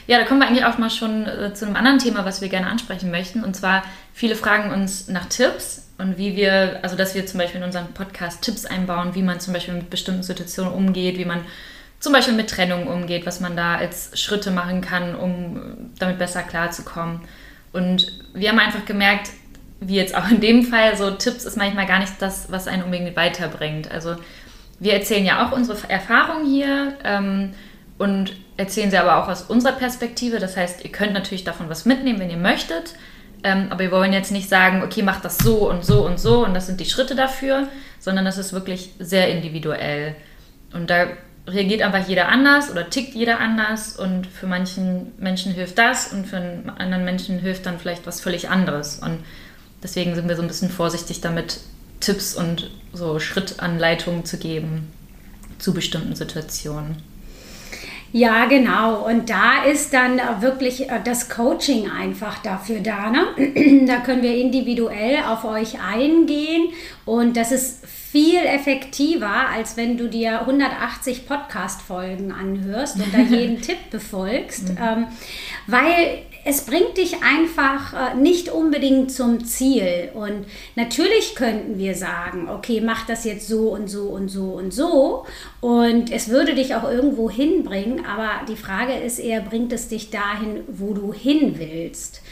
Ja, 0.06 0.18
da 0.18 0.24
kommen 0.24 0.40
wir 0.40 0.48
eigentlich 0.48 0.64
auch 0.64 0.78
mal 0.78 0.90
schon 0.90 1.26
äh, 1.26 1.54
zu 1.54 1.64
einem 1.64 1.76
anderen 1.76 1.98
Thema, 1.98 2.24
was 2.24 2.40
wir 2.40 2.48
gerne 2.48 2.66
ansprechen 2.66 3.10
möchten. 3.10 3.42
Und 3.42 3.54
zwar, 3.54 3.82
viele 4.12 4.36
fragen 4.36 4.70
uns 4.70 5.08
nach 5.08 5.26
Tipps 5.26 5.88
und 5.96 6.18
wie 6.18 6.36
wir, 6.36 6.80
also 6.82 6.96
dass 6.96 7.14
wir 7.14 7.24
zum 7.26 7.38
Beispiel 7.38 7.60
in 7.60 7.66
unseren 7.66 7.92
Podcast 7.94 8.42
Tipps 8.42 8.66
einbauen, 8.66 9.14
wie 9.14 9.22
man 9.22 9.40
zum 9.40 9.54
Beispiel 9.54 9.74
mit 9.74 9.90
bestimmten 9.90 10.22
Situationen 10.22 10.72
umgeht, 10.72 11.18
wie 11.18 11.24
man 11.24 11.40
zum 12.00 12.12
Beispiel 12.12 12.34
mit 12.34 12.50
Trennung 12.50 12.86
umgeht, 12.86 13.24
was 13.24 13.40
man 13.40 13.56
da 13.56 13.76
als 13.76 14.10
Schritte 14.20 14.50
machen 14.50 14.82
kann, 14.82 15.14
um 15.14 15.90
damit 15.98 16.18
besser 16.18 16.42
klarzukommen. 16.42 17.20
Und 17.72 18.12
wir 18.34 18.50
haben 18.50 18.58
einfach 18.58 18.84
gemerkt, 18.84 19.30
wie 19.80 19.96
jetzt 19.96 20.14
auch 20.14 20.28
in 20.30 20.40
dem 20.40 20.64
Fall, 20.64 20.96
so 20.96 21.10
Tipps 21.12 21.44
ist 21.44 21.56
manchmal 21.56 21.86
gar 21.86 21.98
nicht 21.98 22.12
das, 22.18 22.50
was 22.50 22.68
einen 22.68 22.82
unbedingt 22.82 23.16
weiterbringt. 23.16 23.90
Also 23.90 24.16
wir 24.78 24.92
erzählen 24.92 25.24
ja 25.24 25.46
auch 25.46 25.52
unsere 25.52 25.88
Erfahrungen 25.88 26.46
hier 26.46 26.98
ähm, 27.04 27.54
und 27.96 28.34
erzählen 28.56 28.90
sie 28.90 28.98
aber 28.98 29.16
auch 29.16 29.28
aus 29.28 29.42
unserer 29.42 29.72
Perspektive. 29.72 30.38
Das 30.38 30.56
heißt, 30.56 30.84
ihr 30.84 30.92
könnt 30.92 31.12
natürlich 31.12 31.44
davon 31.44 31.68
was 31.68 31.84
mitnehmen, 31.84 32.20
wenn 32.20 32.30
ihr 32.30 32.36
möchtet. 32.36 32.94
Ähm, 33.42 33.66
aber 33.70 33.80
wir 33.80 33.90
wollen 33.90 34.12
jetzt 34.12 34.32
nicht 34.32 34.48
sagen, 34.48 34.82
okay, 34.82 35.02
macht 35.02 35.24
das 35.24 35.38
so 35.38 35.68
und 35.68 35.84
so 35.84 36.06
und 36.06 36.18
so 36.18 36.44
und 36.44 36.54
das 36.54 36.66
sind 36.66 36.80
die 36.80 36.86
Schritte 36.86 37.14
dafür, 37.14 37.68
sondern 38.00 38.24
das 38.24 38.38
ist 38.38 38.52
wirklich 38.52 38.94
sehr 38.98 39.28
individuell. 39.28 40.16
Und 40.72 40.88
da 40.88 41.08
reagiert 41.46 41.82
einfach 41.82 42.08
jeder 42.08 42.28
anders 42.28 42.70
oder 42.70 42.88
tickt 42.88 43.14
jeder 43.14 43.38
anders 43.40 43.96
und 43.96 44.26
für 44.26 44.46
manchen 44.46 45.12
Menschen 45.18 45.52
hilft 45.52 45.78
das 45.78 46.10
und 46.10 46.26
für 46.26 46.38
einen 46.38 46.70
anderen 46.70 47.04
Menschen 47.04 47.38
hilft 47.38 47.66
dann 47.66 47.78
vielleicht 47.78 48.06
was 48.06 48.22
völlig 48.22 48.48
anderes. 48.48 48.98
Und 48.98 49.18
deswegen 49.82 50.14
sind 50.14 50.26
wir 50.26 50.36
so 50.36 50.42
ein 50.42 50.48
bisschen 50.48 50.70
vorsichtig 50.70 51.20
damit, 51.20 51.60
Tipps 52.00 52.34
und 52.34 52.70
so 52.92 53.18
Schrittanleitungen 53.18 54.24
zu 54.24 54.38
geben 54.38 54.90
zu 55.58 55.72
bestimmten 55.72 56.14
Situationen. 56.14 56.96
Ja, 58.16 58.44
genau. 58.44 59.04
Und 59.08 59.28
da 59.28 59.64
ist 59.64 59.92
dann 59.92 60.20
wirklich 60.38 60.88
äh, 60.88 61.00
das 61.04 61.28
Coaching 61.28 61.90
einfach 61.90 62.40
dafür 62.42 62.78
da. 62.78 63.10
Ne? 63.10 63.86
Da 63.88 63.96
können 63.96 64.22
wir 64.22 64.36
individuell 64.36 65.16
auf 65.28 65.44
euch 65.44 65.80
eingehen 65.82 66.68
und 67.04 67.36
das 67.36 67.50
ist 67.50 67.80
viel 68.14 68.46
effektiver, 68.46 69.48
als 69.52 69.76
wenn 69.76 69.96
du 69.96 70.08
dir 70.08 70.42
180 70.42 71.26
Podcast-Folgen 71.26 72.30
anhörst 72.30 72.94
und 72.94 73.12
da 73.12 73.18
jeden 73.18 73.60
Tipp 73.60 73.90
befolgst, 73.90 74.68
mhm. 74.68 74.78
ähm, 74.80 75.06
weil 75.66 76.22
es 76.44 76.60
bringt 76.60 76.96
dich 76.96 77.24
einfach 77.24 78.12
äh, 78.12 78.14
nicht 78.14 78.50
unbedingt 78.50 79.10
zum 79.10 79.44
Ziel. 79.44 80.10
Und 80.14 80.46
natürlich 80.76 81.34
könnten 81.34 81.76
wir 81.76 81.96
sagen, 81.96 82.48
okay, 82.48 82.80
mach 82.80 83.04
das 83.04 83.24
jetzt 83.24 83.48
so 83.48 83.70
und 83.70 83.88
so 83.88 84.04
und 84.04 84.28
so 84.28 84.44
und 84.52 84.72
so. 84.72 85.26
Und 85.60 86.12
es 86.12 86.28
würde 86.28 86.54
dich 86.54 86.76
auch 86.76 86.88
irgendwo 86.88 87.28
hinbringen, 87.28 88.06
aber 88.06 88.46
die 88.48 88.54
Frage 88.54 88.92
ist 88.92 89.18
eher, 89.18 89.40
bringt 89.40 89.72
es 89.72 89.88
dich 89.88 90.10
dahin, 90.10 90.60
wo 90.68 90.94
du 90.94 91.12
hin 91.12 91.54
willst? 91.58 92.22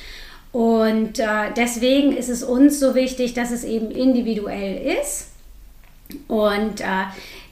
Und 0.53 1.19
äh, 1.19 1.51
deswegen 1.57 2.17
ist 2.17 2.29
es 2.29 2.45
uns 2.45 2.79
so 2.79 2.95
wichtig, 2.95 3.35
dass 3.35 3.51
es 3.51 3.65
eben 3.65 3.91
individuell 3.91 4.97
ist 5.03 5.32
und 6.29 6.81
äh, 6.81 7.05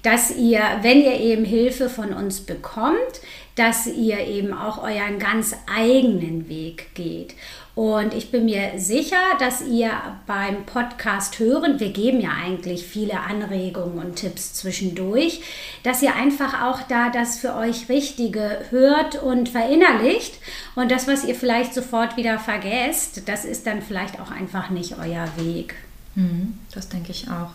dass 0.03 0.35
ihr, 0.37 0.62
wenn 0.83 1.03
ihr 1.03 1.18
eben 1.20 1.44
Hilfe 1.44 1.88
von 1.88 2.12
uns 2.12 2.40
bekommt, 2.40 3.20
dass 3.57 3.87
ihr 3.87 4.20
eben 4.27 4.55
auch 4.55 4.83
euren 4.83 5.18
ganz 5.18 5.55
eigenen 5.66 6.49
Weg 6.49 6.94
geht. 6.94 7.35
Und 7.75 8.14
ich 8.14 8.31
bin 8.31 8.46
mir 8.46 8.73
sicher, 8.79 9.20
dass 9.38 9.62
ihr 9.62 9.90
beim 10.27 10.64
Podcast 10.66 11.38
hören, 11.38 11.79
wir 11.79 11.90
geben 11.90 12.20
ja 12.20 12.31
eigentlich 12.31 12.85
viele 12.85 13.20
Anregungen 13.20 13.99
und 13.99 14.16
Tipps 14.16 14.55
zwischendurch, 14.55 15.42
dass 15.83 16.03
ihr 16.03 16.14
einfach 16.14 16.62
auch 16.62 16.83
da 16.83 17.11
das 17.11 17.38
für 17.38 17.55
euch 17.55 17.88
Richtige 17.88 18.66
hört 18.70 19.23
und 19.23 19.49
verinnerlicht. 19.49 20.35
Und 20.75 20.90
das, 20.90 21.07
was 21.07 21.25
ihr 21.25 21.35
vielleicht 21.35 21.75
sofort 21.75 22.16
wieder 22.16 22.38
vergesst, 22.38 23.23
das 23.27 23.44
ist 23.44 23.66
dann 23.66 23.83
vielleicht 23.83 24.20
auch 24.20 24.31
einfach 24.31 24.70
nicht 24.70 24.96
euer 24.99 25.29
Weg. 25.37 25.75
Mhm, 26.16 26.59
das 26.75 26.88
denke 26.88 27.12
ich 27.12 27.29
auch. 27.29 27.51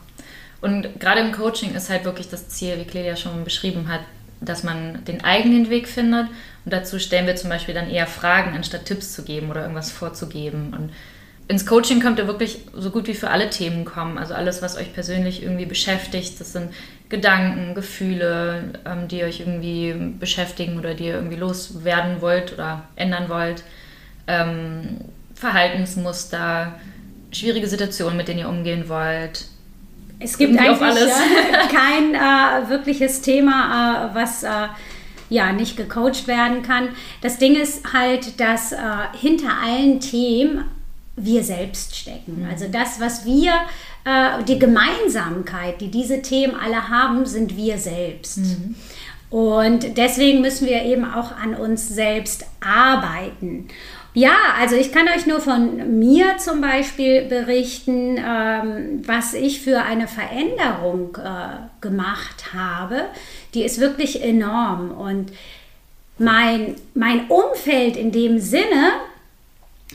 Und 0.66 1.00
gerade 1.00 1.22
im 1.22 1.32
Coaching 1.32 1.76
ist 1.76 1.92
halt 1.92 2.06
wirklich 2.06 2.28
das 2.28 2.50
Ziel, 2.50 2.80
wie 2.80 2.86
Clelia 2.86 3.16
schon 3.16 3.44
beschrieben 3.44 3.88
hat, 3.88 4.00
dass 4.42 4.64
man 4.64 5.06
den 5.06 5.24
eigenen 5.24 5.70
Weg 5.70 5.88
findet. 5.88 6.26
Und 6.66 6.74
dazu 6.74 6.98
stellen 6.98 7.28
wir 7.28 7.36
zum 7.36 7.52
Beispiel 7.52 7.76
dann 7.76 7.88
eher 7.88 8.08
Fragen, 8.08 8.56
anstatt 8.56 8.86
Tipps 8.86 9.14
zu 9.14 9.22
geben 9.22 9.52
oder 9.52 9.62
irgendwas 9.62 9.92
vorzugeben. 9.92 10.74
Und 10.74 10.92
ins 11.48 11.68
Coaching 11.68 12.00
könnt 12.00 12.18
ihr 12.18 12.26
wirklich 12.26 12.62
so 12.74 12.90
gut 12.90 13.06
wie 13.06 13.14
für 13.14 13.30
alle 13.30 13.52
Themen 13.52 13.86
kommen. 13.86 14.18
Also 14.18 14.34
alles, 14.34 14.64
was 14.64 14.76
euch 14.76 14.92
persönlich 14.92 15.44
irgendwie 15.44 15.68
beschäftigt. 15.68 16.42
Das 16.42 16.54
sind 16.54 16.74
Gedanken, 17.10 17.76
Gefühle, 17.76 18.74
ähm, 18.88 19.08
die 19.08 19.24
euch 19.24 19.42
irgendwie 19.42 19.94
beschäftigen 20.20 20.80
oder 20.80 20.96
die 20.96 21.06
ihr 21.06 21.14
irgendwie 21.14 21.38
loswerden 21.38 22.22
wollt 22.22 22.52
oder 22.54 22.86
ändern 22.96 23.30
wollt. 23.30 23.62
Ähm, 24.26 25.02
Verhaltensmuster, 25.36 26.80
schwierige 27.32 27.68
Situationen, 27.68 28.18
mit 28.18 28.28
denen 28.28 28.40
ihr 28.40 28.50
umgehen 28.50 28.90
wollt. 28.90 29.46
Es 30.20 30.38
gibt 30.38 30.58
eigentlich 30.58 31.12
kein 31.72 32.16
äh, 32.16 32.70
wirkliches 32.70 33.22
Thema, 33.22 34.12
äh, 34.12 34.16
was 34.16 34.44
äh, 34.44 34.68
ja 35.30 35.52
nicht 35.52 35.78
gecoacht 35.78 36.28
werden 36.28 36.62
kann. 36.62 36.90
Das 37.22 37.38
Ding 37.38 37.56
ist 37.56 37.94
halt, 37.94 38.40
dass 38.40 38.72
äh, 38.72 38.78
hinter 39.20 39.50
allen 39.64 40.00
Themen 40.00 40.66
wir 41.16 41.44
selbst 41.44 41.96
stecken. 41.96 42.42
Mhm. 42.42 42.50
Also 42.50 42.68
das, 42.72 43.00
was 43.00 43.26
wir, 43.26 43.54
äh, 44.06 44.44
die 44.44 44.60
Gemeinsamkeit, 44.60 45.82
die 45.82 45.90
diese 45.90 46.22
Themen 46.22 46.56
alle 46.56 46.90
haben, 46.90 47.26
sind 47.26 47.56
wir 47.56 47.78
selbst. 47.78 48.38
Mhm. 48.38 48.76
Und 49.30 49.98
deswegen 49.98 50.42
müssen 50.42 50.68
wir 50.68 50.84
eben 50.84 51.06
auch 51.06 51.36
an 51.36 51.56
uns 51.56 51.90
selbst 51.90 52.46
arbeiten. 52.62 53.68
Ja, 54.18 54.38
also 54.58 54.78
ich 54.78 54.94
kann 54.94 55.10
euch 55.10 55.26
nur 55.26 55.42
von 55.42 56.00
mir 56.00 56.38
zum 56.38 56.62
Beispiel 56.62 57.26
berichten, 57.26 58.18
ähm, 58.18 59.02
was 59.06 59.34
ich 59.34 59.60
für 59.60 59.84
eine 59.84 60.08
Veränderung 60.08 61.18
äh, 61.18 61.82
gemacht 61.82 62.54
habe. 62.54 63.08
Die 63.54 63.64
ist 63.64 63.82
wirklich 63.82 64.24
enorm. 64.24 64.92
Und 64.92 65.34
mein, 66.18 66.76
mein 66.94 67.28
Umfeld 67.28 67.98
in 67.98 68.14
dem 68.14 68.40
Sinne, 68.40 68.94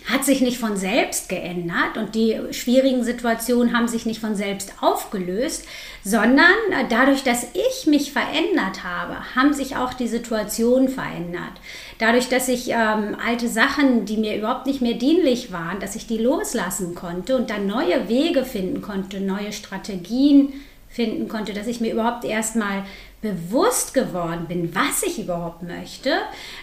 hat 0.07 0.25
sich 0.25 0.41
nicht 0.41 0.59
von 0.59 0.77
selbst 0.77 1.29
geändert 1.29 1.97
und 1.97 2.15
die 2.15 2.39
schwierigen 2.53 3.05
Situationen 3.05 3.77
haben 3.77 3.89
sich 3.89 4.07
nicht 4.07 4.21
von 4.21 4.35
selbst 4.35 4.73
aufgelöst, 4.81 5.67
sondern 6.03 6.47
dadurch, 6.89 7.23
dass 7.23 7.47
ich 7.55 7.87
mich 7.87 8.13
verändert 8.13 8.85
habe, 8.85 9.17
haben 9.35 9.53
sich 9.53 9.77
auch 9.77 9.93
die 9.93 10.09
Situationen 10.09 10.89
verändert. 10.89 11.53
Dadurch, 11.99 12.29
dass 12.29 12.49
ich 12.49 12.71
ähm, 12.71 13.17
alte 13.25 13.49
Sachen, 13.49 14.07
die 14.07 14.17
mir 14.17 14.37
überhaupt 14.37 14.67
nicht 14.67 14.81
mehr 14.81 14.95
dienlich 14.95 15.53
waren, 15.53 15.81
dass 15.81 15.97
ich 15.97 16.07
die 16.07 16.19
loslassen 16.19 16.95
konnte 16.95 17.37
und 17.37 17.51
dann 17.51 17.67
neue 17.67 18.09
Wege 18.09 18.45
finden 18.45 18.81
konnte, 18.81 19.21
neue 19.21 19.53
Strategien 19.53 20.53
finden 20.89 21.29
konnte, 21.29 21.53
dass 21.53 21.69
ich 21.69 21.81
mir 21.81 21.93
überhaupt 21.93 22.25
erstmal 22.25 22.85
bewusst 23.23 23.93
geworden 23.93 24.47
bin, 24.49 24.75
was 24.75 25.03
ich 25.03 25.19
überhaupt 25.19 25.63
möchte, 25.63 26.11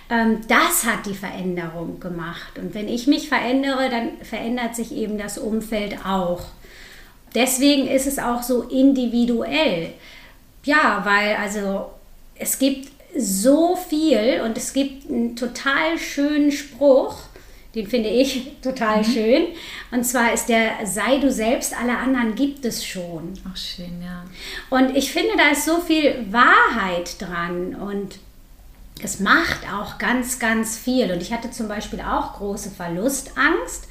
ähm, 0.10 0.41
das 0.48 0.86
hat 0.86 1.06
die 1.06 1.13
Veränderung 1.13 2.00
gemacht. 2.00 2.58
Und 2.58 2.74
wenn 2.74 2.88
ich 2.88 3.06
mich 3.06 3.30
verändere, 3.30 3.89
dann 3.89 4.17
verändert 4.24 4.76
sich 4.76 4.91
eben 4.91 5.17
das 5.17 5.38
Umfeld 5.38 6.06
auch. 6.06 6.41
Deswegen 7.36 7.88
ist 7.88 8.08
es 8.08 8.17
auch 8.17 8.41
so 8.41 8.63
individuell. 8.63 9.93
Ja, 10.63 11.02
weil 11.06 11.36
also 11.36 11.91
es 12.36 12.58
gibt 12.58 12.89
so 13.15 13.76
viel 13.76 14.41
und 14.43 14.58
es 14.58 14.74
gibt 14.74 15.10
einen 15.10 15.36
total 15.36 15.98
schönen 15.98 16.52
Spruch, 16.52 17.20
den 17.77 17.87
finde 17.87 18.09
ich 18.09 18.51
total 18.61 18.99
mhm. 18.99 19.03
schön. 19.03 19.43
Und 19.91 20.03
zwar 20.03 20.33
ist 20.33 20.49
der 20.49 20.85
Sei 20.85 21.19
du 21.19 21.31
selbst, 21.31 21.79
alle 21.79 21.97
anderen 21.97 22.35
gibt 22.35 22.65
es 22.65 22.85
schon. 22.85 23.33
Ach, 23.49 23.55
schön, 23.55 24.01
ja. 24.01 24.23
Und 24.69 24.97
ich 24.97 25.11
finde, 25.11 25.31
da 25.37 25.51
ist 25.51 25.65
so 25.65 25.79
viel 25.79 26.25
Wahrheit 26.31 27.21
dran 27.21 27.75
und 27.75 28.17
es 29.03 29.19
macht 29.19 29.71
auch 29.71 29.99
ganz, 29.99 30.39
ganz 30.39 30.77
viel. 30.77 31.11
Und 31.11 31.21
ich 31.21 31.31
hatte 31.31 31.51
zum 31.51 31.67
Beispiel 31.67 32.01
auch 32.01 32.33
große 32.33 32.71
Verlustangst 32.71 33.87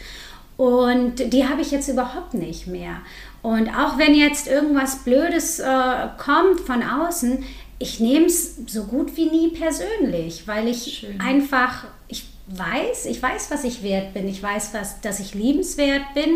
und 0.56 1.32
die 1.32 1.48
habe 1.48 1.62
ich 1.62 1.70
jetzt 1.70 1.88
überhaupt 1.88 2.34
nicht 2.34 2.66
mehr. 2.66 2.96
Und 3.42 3.68
auch 3.68 3.98
wenn 3.98 4.14
jetzt 4.16 4.48
irgendwas 4.48 5.04
Blödes 5.04 5.60
äh, 5.60 6.08
kommt 6.18 6.60
von 6.66 6.82
außen, 6.82 7.44
ich 7.78 8.00
nehme 8.00 8.26
es 8.26 8.56
so 8.66 8.84
gut 8.84 9.16
wie 9.16 9.30
nie 9.30 9.50
persönlich, 9.50 10.48
weil 10.48 10.66
ich 10.66 10.98
Schön. 11.00 11.20
einfach, 11.20 11.84
ich 12.08 12.24
weiß, 12.48 13.06
ich 13.06 13.22
weiß, 13.22 13.50
was 13.50 13.64
ich 13.64 13.82
wert 13.82 14.14
bin, 14.14 14.28
ich 14.28 14.42
weiß, 14.42 14.72
was, 14.72 15.00
dass 15.00 15.20
ich 15.20 15.34
liebenswert 15.34 16.14
bin 16.14 16.30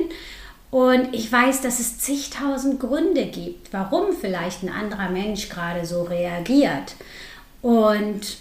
und 0.70 1.14
ich 1.14 1.30
weiß, 1.30 1.62
dass 1.62 1.80
es 1.80 1.98
zigtausend 1.98 2.80
Gründe 2.80 3.26
gibt, 3.26 3.72
warum 3.72 4.12
vielleicht 4.12 4.62
ein 4.62 4.70
anderer 4.70 5.08
Mensch 5.08 5.48
gerade 5.48 5.84
so 5.84 6.02
reagiert. 6.02 6.94
Und 7.62 8.38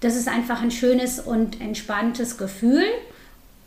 das 0.00 0.16
ist 0.16 0.28
einfach 0.28 0.62
ein 0.62 0.70
schönes 0.70 1.20
und 1.20 1.60
entspanntes 1.60 2.36
Gefühl 2.36 2.84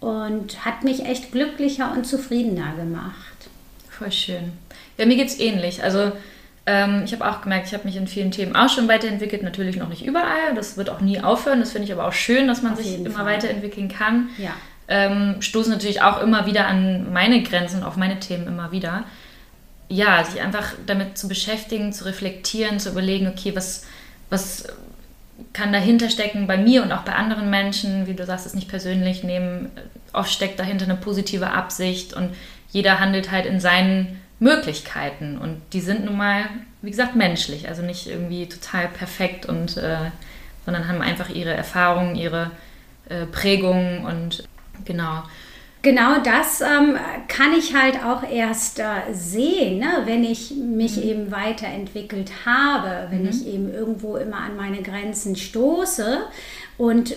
und 0.01 0.65
hat 0.65 0.83
mich 0.83 1.05
echt 1.05 1.31
glücklicher 1.31 1.93
und 1.93 2.05
zufriedener 2.05 2.75
gemacht. 2.75 3.15
Voll 3.89 4.11
schön. 4.11 4.53
Ja, 4.97 5.05
mir 5.05 5.15
geht 5.15 5.29
es 5.29 5.39
ähnlich. 5.39 5.83
Also 5.83 6.11
ähm, 6.67 7.03
ich 7.05 7.13
habe 7.13 7.29
auch 7.29 7.41
gemerkt, 7.41 7.67
ich 7.67 7.73
habe 7.73 7.85
mich 7.85 7.95
in 7.95 8.07
vielen 8.07 8.31
Themen 8.31 8.55
auch 8.55 8.69
schon 8.69 8.87
weiterentwickelt, 8.87 9.43
natürlich 9.43 9.77
noch 9.77 9.89
nicht 9.89 10.03
überall. 10.05 10.55
Das 10.55 10.77
wird 10.77 10.89
auch 10.89 11.01
nie 11.01 11.21
aufhören. 11.21 11.59
Das 11.59 11.71
finde 11.71 11.85
ich 11.85 11.93
aber 11.93 12.07
auch 12.07 12.13
schön, 12.13 12.47
dass 12.47 12.63
man 12.63 12.73
Auf 12.73 12.79
sich 12.79 12.95
immer 12.99 13.11
Fall. 13.11 13.25
weiterentwickeln 13.25 13.87
kann. 13.87 14.29
Ja. 14.37 14.51
Ähm, 14.87 15.41
stoße 15.41 15.69
natürlich 15.69 16.01
auch 16.01 16.21
immer 16.21 16.45
wieder 16.45 16.67
an 16.67 17.11
meine 17.13 17.43
Grenzen, 17.43 17.83
auf 17.83 17.97
meine 17.97 18.19
Themen 18.19 18.47
immer 18.47 18.71
wieder. 18.71 19.03
Ja, 19.89 20.23
sich 20.23 20.41
einfach 20.41 20.73
damit 20.87 21.17
zu 21.17 21.27
beschäftigen, 21.27 21.93
zu 21.93 22.05
reflektieren, 22.05 22.79
zu 22.79 22.89
überlegen, 22.89 23.27
okay, 23.27 23.55
was, 23.55 23.85
was 24.31 24.65
kann 25.53 25.71
dahinter 25.71 26.09
stecken 26.09 26.47
bei 26.47 26.57
mir 26.57 26.81
und 26.81 26.91
auch 26.91 27.01
bei 27.01 27.13
anderen 27.13 27.51
Menschen, 27.51 28.07
wie 28.07 28.15
du 28.15 28.25
sagst, 28.25 28.47
es 28.47 28.55
nicht 28.55 28.69
persönlich 28.69 29.23
nehmen. 29.23 29.69
Oft 30.13 30.31
steckt 30.31 30.59
dahinter 30.59 30.85
eine 30.85 30.95
positive 30.95 31.51
Absicht 31.51 32.13
und 32.13 32.33
jeder 32.71 32.99
handelt 32.99 33.31
halt 33.31 33.45
in 33.45 33.59
seinen 33.59 34.19
Möglichkeiten. 34.39 35.37
Und 35.37 35.61
die 35.73 35.81
sind 35.81 36.05
nun 36.05 36.17
mal, 36.17 36.45
wie 36.81 36.91
gesagt, 36.91 37.15
menschlich. 37.15 37.67
Also 37.69 37.81
nicht 37.81 38.07
irgendwie 38.07 38.47
total 38.47 38.87
perfekt 38.87 39.45
und 39.45 39.77
äh, 39.77 40.11
sondern 40.65 40.87
haben 40.87 41.01
einfach 41.01 41.29
ihre 41.29 41.53
Erfahrungen, 41.53 42.15
ihre 42.15 42.51
äh, 43.07 43.25
Prägungen 43.27 44.03
und 44.03 44.47
genau. 44.83 45.23
Genau 45.83 46.17
das 46.23 46.61
ähm, 46.61 46.97
kann 47.27 47.53
ich 47.53 47.75
halt 47.75 48.03
auch 48.03 48.23
erst 48.27 48.79
äh, 48.79 49.13
sehen, 49.13 49.77
ne? 49.77 50.01
wenn 50.05 50.23
ich 50.23 50.49
mich 50.55 50.97
mhm. 50.97 51.03
eben 51.03 51.31
weiterentwickelt 51.31 52.31
habe, 52.43 53.07
wenn 53.11 53.21
mhm. 53.21 53.29
ich 53.29 53.45
eben 53.45 53.71
irgendwo 53.71 54.17
immer 54.17 54.37
an 54.37 54.57
meine 54.57 54.81
Grenzen 54.81 55.35
stoße 55.35 56.21
und 56.79 57.15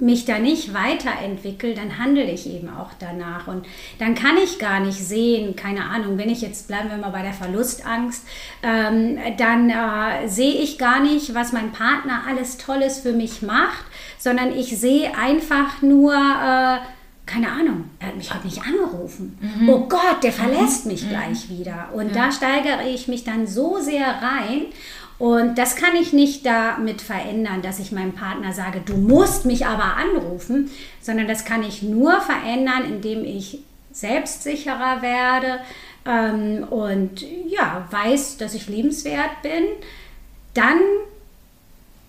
mich 0.00 0.24
da 0.24 0.38
nicht 0.38 0.74
weiterentwickle, 0.74 1.74
dann 1.74 1.98
handle 1.98 2.24
ich 2.24 2.48
eben 2.48 2.68
auch 2.68 2.90
danach. 2.98 3.46
Und 3.46 3.66
dann 3.98 4.14
kann 4.14 4.36
ich 4.36 4.58
gar 4.58 4.80
nicht 4.80 4.98
sehen, 4.98 5.56
keine 5.56 5.84
Ahnung, 5.84 6.18
wenn 6.18 6.28
ich 6.28 6.42
jetzt, 6.42 6.68
bleiben 6.68 6.90
wir 6.90 6.96
mal 6.96 7.10
bei 7.10 7.22
der 7.22 7.32
Verlustangst, 7.32 8.24
ähm, 8.62 9.18
dann 9.36 9.70
äh, 9.70 10.28
sehe 10.28 10.54
ich 10.54 10.78
gar 10.78 11.00
nicht, 11.00 11.34
was 11.34 11.52
mein 11.52 11.72
Partner 11.72 12.22
alles 12.28 12.56
Tolles 12.56 13.00
für 13.00 13.12
mich 13.12 13.42
macht, 13.42 13.84
sondern 14.18 14.56
ich 14.56 14.78
sehe 14.78 15.16
einfach 15.16 15.82
nur, 15.82 16.12
äh, 16.12 16.78
keine 17.26 17.52
Ahnung, 17.52 17.84
er 18.00 18.08
hat 18.08 18.16
mich 18.16 18.34
heute 18.34 18.46
nicht 18.46 18.60
angerufen. 18.60 19.38
Mhm. 19.40 19.68
Oh 19.68 19.86
Gott, 19.88 20.22
der 20.22 20.32
verlässt 20.32 20.84
mhm. 20.84 20.92
mich 20.92 21.04
mhm. 21.04 21.08
gleich 21.10 21.48
wieder. 21.48 21.90
Und 21.94 22.14
ja. 22.14 22.26
da 22.26 22.32
steigere 22.32 22.88
ich 22.88 23.06
mich 23.06 23.24
dann 23.24 23.46
so 23.46 23.78
sehr 23.78 24.06
rein 24.06 24.66
und 25.20 25.58
das 25.58 25.76
kann 25.76 25.94
ich 25.96 26.14
nicht 26.14 26.46
damit 26.46 27.02
verändern, 27.02 27.60
dass 27.60 27.78
ich 27.78 27.92
meinem 27.92 28.14
Partner 28.14 28.54
sage, 28.54 28.80
du 28.80 28.96
musst 28.96 29.44
mich 29.44 29.66
aber 29.66 29.96
anrufen, 29.98 30.70
sondern 31.02 31.28
das 31.28 31.44
kann 31.44 31.62
ich 31.62 31.82
nur 31.82 32.22
verändern, 32.22 32.86
indem 32.86 33.26
ich 33.26 33.58
selbstsicherer 33.92 35.02
werde 35.02 35.60
ähm, 36.06 36.64
und 36.70 37.22
ja, 37.46 37.86
weiß, 37.90 38.38
dass 38.38 38.54
ich 38.54 38.68
liebenswert 38.68 39.42
bin. 39.42 39.64
Dann 40.54 40.80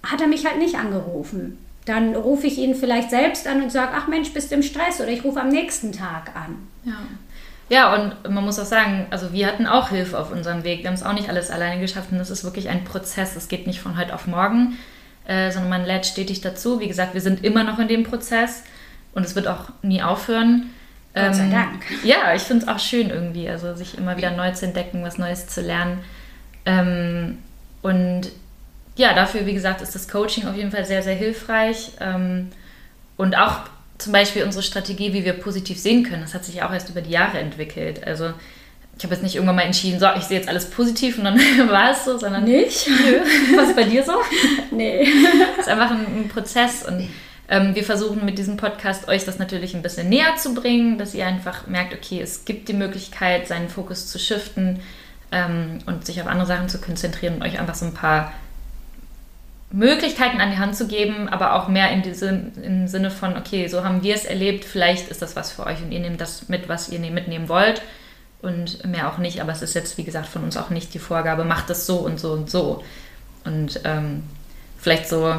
hat 0.04 0.22
er 0.22 0.28
mich 0.28 0.46
halt 0.46 0.60
nicht 0.60 0.76
angerufen. 0.76 1.58
Dann 1.84 2.16
rufe 2.16 2.48
ich 2.48 2.60
ihn 2.60 2.76
vielleicht 2.76 3.10
selbst 3.10 3.46
an 3.46 3.62
und 3.62 3.74
sage, 3.74 3.92
ach 3.94 4.08
Mensch, 4.08 4.32
bist 4.32 4.52
du 4.52 4.56
im 4.56 4.64
Stress 4.64 5.02
oder 5.02 5.10
ich 5.10 5.26
rufe 5.26 5.42
am 5.42 5.50
nächsten 5.50 5.92
Tag 5.92 6.34
an. 6.34 6.66
Ja. 6.86 6.94
Ja, 7.72 7.96
und 7.96 8.30
man 8.30 8.44
muss 8.44 8.60
auch 8.60 8.66
sagen, 8.66 9.08
also 9.12 9.32
wir 9.32 9.48
hatten 9.48 9.66
auch 9.66 9.92
Hilfe 9.92 10.20
auf 10.20 10.30
unserem 10.30 10.66
Weg. 10.66 10.82
Wir 10.82 10.90
haben 10.90 10.96
es 10.96 11.04
auch 11.04 11.14
nicht 11.14 11.30
alles 11.30 11.50
alleine 11.50 11.80
geschafft 11.80 12.12
und 12.12 12.20
es 12.20 12.30
ist 12.30 12.44
wirklich 12.44 12.68
ein 12.68 12.84
Prozess. 12.84 13.38
Es 13.38 13.48
geht 13.48 13.66
nicht 13.66 13.80
von 13.80 13.98
heute 13.98 14.14
auf 14.14 14.28
morgen, 14.28 14.78
äh, 15.26 15.52
sondern 15.52 15.70
man 15.70 15.86
lädt 15.86 16.06
stetig 16.06 16.42
dazu. 16.42 16.82
Wie 16.82 16.90
gesagt, 16.90 17.14
wir 17.14 17.22
sind 17.22 17.46
immer 17.46 17.64
noch 17.64 17.80
in 17.80 17.88
dem 17.88 18.04
Prozess 18.04 18.64
und 19.16 19.26
es 19.26 19.38
wird 19.38 19.48
auch 19.48 19.70
nie 19.84 20.04
aufhören. 20.04 20.70
Gott 21.16 21.34
sei 21.34 21.44
ähm, 21.44 21.52
Dank. 21.52 21.84
Ja, 22.04 22.36
ich 22.36 22.42
finde 22.42 22.66
es 22.66 22.68
auch 22.68 22.80
schön 22.80 23.10
irgendwie, 23.10 23.48
also 23.48 23.74
sich 23.74 23.98
immer 23.98 24.18
wieder 24.18 24.32
neu 24.32 24.52
zu 24.52 24.66
entdecken, 24.66 25.02
was 25.06 25.18
Neues 25.18 25.48
zu 25.48 25.62
lernen. 25.62 26.00
Ähm, 26.66 27.38
und 27.84 28.24
ja, 28.98 29.14
dafür, 29.14 29.46
wie 29.46 29.54
gesagt, 29.54 29.82
ist 29.82 29.96
das 29.96 30.10
Coaching 30.10 30.46
auf 30.46 30.58
jeden 30.58 30.72
Fall 30.72 30.84
sehr, 30.84 31.04
sehr 31.04 31.16
hilfreich. 31.16 31.92
Ähm, 32.02 32.50
und 33.16 33.38
auch 33.38 33.62
zum 34.02 34.14
Beispiel 34.14 34.44
unsere 34.44 34.64
Strategie, 34.64 35.14
wie 35.14 35.24
wir 35.26 35.34
positiv 35.34 35.80
sehen 35.80 36.04
können, 36.04 36.22
das 36.22 36.34
hat 36.34 36.46
sich 36.46 36.62
auch 36.64 36.72
erst 36.72 36.90
über 36.90 37.02
die 37.02 37.12
Jahre 37.12 37.40
entwickelt. 37.40 38.06
Also 38.06 38.34
ich 38.98 39.04
habe 39.04 39.16
jetzt 39.16 39.24
nicht 39.24 39.36
irgendwann 39.36 39.56
mal 39.56 39.64
entschieden, 39.64 40.00
so, 40.00 40.08
ich 40.16 40.24
sehe 40.24 40.38
jetzt 40.38 40.50
alles 40.50 40.70
positiv 40.70 41.18
und 41.18 41.24
dann 41.24 41.38
war 41.70 41.92
es 41.92 42.06
so, 42.06 42.18
sondern 42.18 42.44
nicht. 42.44 42.88
Was 43.56 43.76
bei 43.76 43.84
dir 43.84 44.04
so? 44.04 44.14
Nee. 44.72 45.08
Es 45.54 45.66
ist 45.66 45.70
einfach 45.70 45.92
ein, 45.92 46.06
ein 46.06 46.30
Prozess 46.30 46.84
und 46.84 47.10
Ähm, 47.52 47.76
wir 47.76 47.84
versuchen 47.84 48.24
mit 48.24 48.38
diesem 48.38 48.56
Podcast 48.56 49.10
euch 49.10 49.26
das 49.26 49.38
natürlich 49.38 49.76
ein 49.76 49.82
bisschen 49.82 50.08
näher 50.08 50.38
zu 50.38 50.54
bringen, 50.54 50.98
dass 50.98 51.14
ihr 51.14 51.28
einfach 51.28 51.68
merkt, 51.68 51.94
okay, 51.94 52.22
es 52.22 52.46
gibt 52.46 52.70
die 52.70 52.74
Möglichkeit, 52.74 53.46
seinen 53.50 53.68
Fokus 53.68 54.08
zu 54.08 54.20
shiften 54.20 54.80
ähm, 55.34 55.80
und 55.86 56.06
sich 56.06 56.22
auf 56.22 56.28
andere 56.28 56.48
Sachen 56.48 56.70
zu 56.70 56.80
konzentrieren 56.80 57.36
und 57.36 57.44
euch 57.44 57.60
einfach 57.60 57.76
so 57.76 57.86
ein 57.86 57.94
paar 57.94 58.32
Möglichkeiten 59.72 60.42
an 60.42 60.52
die 60.52 60.58
Hand 60.58 60.76
zu 60.76 60.88
geben, 60.88 61.30
aber 61.30 61.56
auch 61.56 61.68
mehr 61.68 61.92
in 61.92 62.02
diese, 62.02 62.28
im 62.62 62.88
Sinne 62.88 63.12
von, 63.12 63.38
okay, 63.38 63.68
so 63.68 63.84
haben 63.84 64.04
wir 64.04 64.16
es 64.16 64.26
erlebt, 64.26 64.66
vielleicht 64.66 65.10
ist 65.10 65.22
das 65.22 65.36
was 65.36 65.52
für 65.52 65.66
euch 65.66 65.82
und 65.82 65.92
ihr 65.92 66.00
nehmt 66.00 66.20
das 66.20 66.50
mit, 66.50 66.68
was 66.68 66.90
ihr 66.90 67.00
ne-, 67.00 67.12
mitnehmen 67.12 67.48
wollt 67.48 67.82
und 68.42 68.86
mehr 68.86 69.10
auch 69.10 69.18
nicht, 69.18 69.42
aber 69.42 69.52
es 69.52 69.62
ist 69.62 69.74
jetzt, 69.74 69.98
wie 69.98 70.04
gesagt, 70.04 70.28
von 70.28 70.44
uns 70.44 70.58
auch 70.58 70.70
nicht 70.70 70.94
die 70.94 71.00
Vorgabe, 71.00 71.44
macht 71.44 71.70
es 71.70 71.86
so 71.86 71.98
und 71.98 72.20
so 72.20 72.34
und 72.34 72.50
so. 72.50 72.84
Und 73.46 73.80
ähm, 73.84 74.24
vielleicht 74.78 75.08
so, 75.08 75.36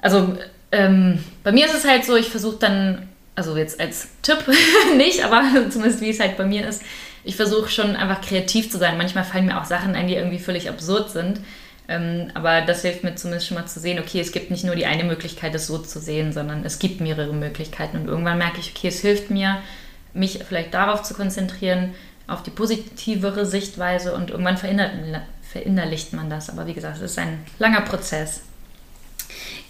also 0.00 0.36
ähm, 0.72 1.22
bei 1.44 1.52
mir 1.52 1.66
ist 1.66 1.74
es 1.74 1.86
halt 1.86 2.04
so, 2.04 2.16
ich 2.16 2.28
versuche 2.28 2.56
dann, 2.58 3.08
also 3.34 3.56
jetzt 3.56 3.80
als 3.80 4.08
Tipp 4.22 4.44
nicht, 4.96 5.24
aber 5.24 5.42
zumindest 5.70 6.00
wie 6.00 6.10
es 6.10 6.20
halt 6.20 6.36
bei 6.36 6.44
mir 6.44 6.66
ist, 6.66 6.82
ich 7.24 7.36
versuche 7.36 7.70
schon 7.70 7.94
einfach 7.94 8.20
kreativ 8.20 8.70
zu 8.70 8.78
sein. 8.78 8.98
Manchmal 8.98 9.24
fallen 9.24 9.46
mir 9.46 9.60
auch 9.60 9.64
Sachen 9.64 9.94
ein, 9.94 10.08
die 10.08 10.16
irgendwie 10.16 10.40
völlig 10.40 10.68
absurd 10.68 11.10
sind. 11.10 11.40
Ähm, 11.92 12.30
aber 12.32 12.62
das 12.62 12.80
hilft 12.82 13.04
mir 13.04 13.14
zumindest 13.16 13.48
schon 13.48 13.58
mal 13.58 13.66
zu 13.66 13.78
sehen, 13.78 13.98
okay, 13.98 14.20
es 14.20 14.32
gibt 14.32 14.50
nicht 14.50 14.64
nur 14.64 14.74
die 14.74 14.86
eine 14.86 15.04
Möglichkeit, 15.04 15.54
es 15.54 15.66
so 15.66 15.76
zu 15.76 16.00
sehen, 16.00 16.32
sondern 16.32 16.64
es 16.64 16.78
gibt 16.78 17.02
mehrere 17.02 17.34
Möglichkeiten. 17.34 17.98
Und 17.98 18.08
irgendwann 18.08 18.38
merke 18.38 18.60
ich, 18.60 18.72
okay, 18.74 18.88
es 18.88 19.00
hilft 19.00 19.30
mir, 19.30 19.58
mich 20.14 20.42
vielleicht 20.42 20.72
darauf 20.72 21.02
zu 21.02 21.12
konzentrieren, 21.12 21.94
auf 22.26 22.42
die 22.42 22.50
positivere 22.50 23.44
Sichtweise 23.44 24.14
und 24.14 24.30
irgendwann 24.30 24.56
verinnerlicht 24.56 26.14
man 26.14 26.30
das. 26.30 26.48
Aber 26.48 26.66
wie 26.66 26.72
gesagt, 26.72 26.96
es 26.96 27.02
ist 27.02 27.18
ein 27.18 27.44
langer 27.58 27.82
Prozess. 27.82 28.40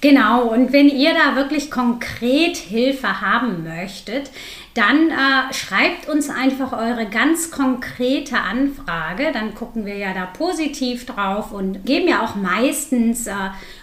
Genau, 0.00 0.48
und 0.48 0.72
wenn 0.72 0.88
ihr 0.88 1.14
da 1.14 1.36
wirklich 1.36 1.70
konkret 1.70 2.56
Hilfe 2.56 3.20
haben 3.20 3.62
möchtet, 3.62 4.30
dann 4.74 5.10
äh, 5.10 5.52
schreibt 5.52 6.08
uns 6.08 6.30
einfach 6.30 6.72
eure 6.72 7.06
ganz 7.06 7.50
konkrete 7.50 8.38
Anfrage. 8.38 9.30
Dann 9.32 9.54
gucken 9.54 9.84
wir 9.84 9.96
ja 9.96 10.14
da 10.14 10.26
positiv 10.26 11.06
drauf 11.06 11.52
und 11.52 11.84
geben 11.84 12.08
ja 12.08 12.24
auch 12.24 12.34
meistens 12.34 13.26
äh, 13.26 13.34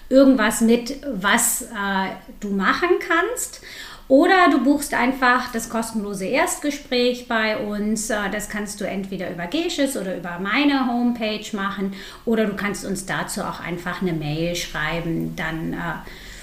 irgendwas 0.09 0.61
mit, 0.61 0.97
was 1.13 1.61
äh, 1.63 2.09
du 2.39 2.49
machen 2.49 2.89
kannst. 3.07 3.61
Oder 4.09 4.49
du 4.49 4.63
buchst 4.63 4.95
einfach 4.95 5.51
das 5.51 5.69
kostenlose 5.69 6.25
Erstgespräch 6.25 7.27
bei 7.27 7.57
uns. 7.59 8.09
Äh, 8.09 8.31
das 8.31 8.49
kannst 8.49 8.81
du 8.81 8.85
entweder 8.85 9.29
über 9.29 9.45
Gesches 9.45 9.95
oder 9.95 10.17
über 10.17 10.39
meine 10.39 10.87
Homepage 10.87 11.45
machen. 11.53 11.93
Oder 12.25 12.45
du 12.47 12.55
kannst 12.55 12.85
uns 12.85 13.05
dazu 13.05 13.41
auch 13.43 13.59
einfach 13.59 14.01
eine 14.01 14.13
Mail 14.13 14.55
schreiben. 14.55 15.35
Dann 15.35 15.73
äh, 15.73 15.75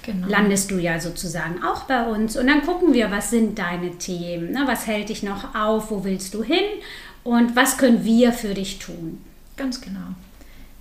genau. 0.02 0.28
landest 0.28 0.70
du 0.70 0.78
ja 0.78 1.00
sozusagen 1.00 1.60
auch 1.64 1.82
bei 1.82 2.04
uns. 2.04 2.36
Und 2.36 2.46
dann 2.46 2.62
gucken 2.62 2.94
wir, 2.94 3.10
was 3.10 3.30
sind 3.30 3.58
deine 3.58 3.98
Themen? 3.98 4.52
Ne? 4.52 4.62
Was 4.66 4.86
hält 4.86 5.08
dich 5.08 5.24
noch 5.24 5.56
auf? 5.56 5.90
Wo 5.90 6.04
willst 6.04 6.34
du 6.34 6.44
hin? 6.44 6.64
Und 7.24 7.56
was 7.56 7.78
können 7.78 8.04
wir 8.04 8.32
für 8.32 8.54
dich 8.54 8.78
tun? 8.78 9.20
Ganz 9.56 9.80
genau. 9.80 10.14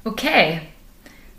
Okay. 0.04 0.62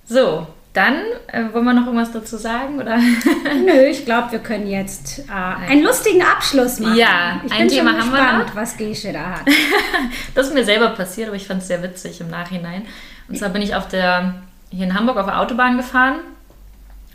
So, 0.05 0.49
dann 0.77 0.97
äh, 1.29 1.45
wollen 1.53 1.65
wir 1.65 1.73
noch 1.73 1.87
irgendwas 1.87 2.13
dazu 2.13 2.37
sagen? 2.37 2.79
Oder? 2.79 2.99
Nö, 3.65 3.87
ich 3.89 4.05
glaube, 4.05 4.33
wir 4.33 4.39
können 4.41 4.67
jetzt 4.67 5.21
äh, 5.21 5.33
einen 5.33 5.83
lustigen 5.83 6.23
Abschluss 6.23 6.81
machen. 6.81 6.97
Ja, 6.97 7.41
ich 7.45 7.53
ein 7.53 7.61
bin 7.61 7.69
Thema 7.69 7.91
schon 7.93 8.13
haben 8.13 8.39
wir 8.39 8.45
noch. 8.45 8.55
was 8.55 8.77
Gesche 8.77 9.13
da 9.13 9.37
hat. 9.37 9.47
das 10.35 10.49
ist 10.49 10.55
mir 10.55 10.65
selber 10.65 10.91
passiert, 10.91 11.29
aber 11.29 11.37
ich 11.37 11.47
fand 11.47 11.63
es 11.63 11.69
sehr 11.69 11.83
witzig 11.83 12.21
im 12.21 12.29
Nachhinein. 12.29 12.83
Und 13.29 13.39
zwar 13.39 13.49
bin 13.49 13.63
ich 13.63 13.75
auf 13.75 13.89
der, 13.89 14.35
hier 14.71 14.85
in 14.85 14.95
Hamburg 14.95 15.17
auf 15.17 15.27
der 15.27 15.41
Autobahn 15.41 15.79
gefahren 15.79 16.17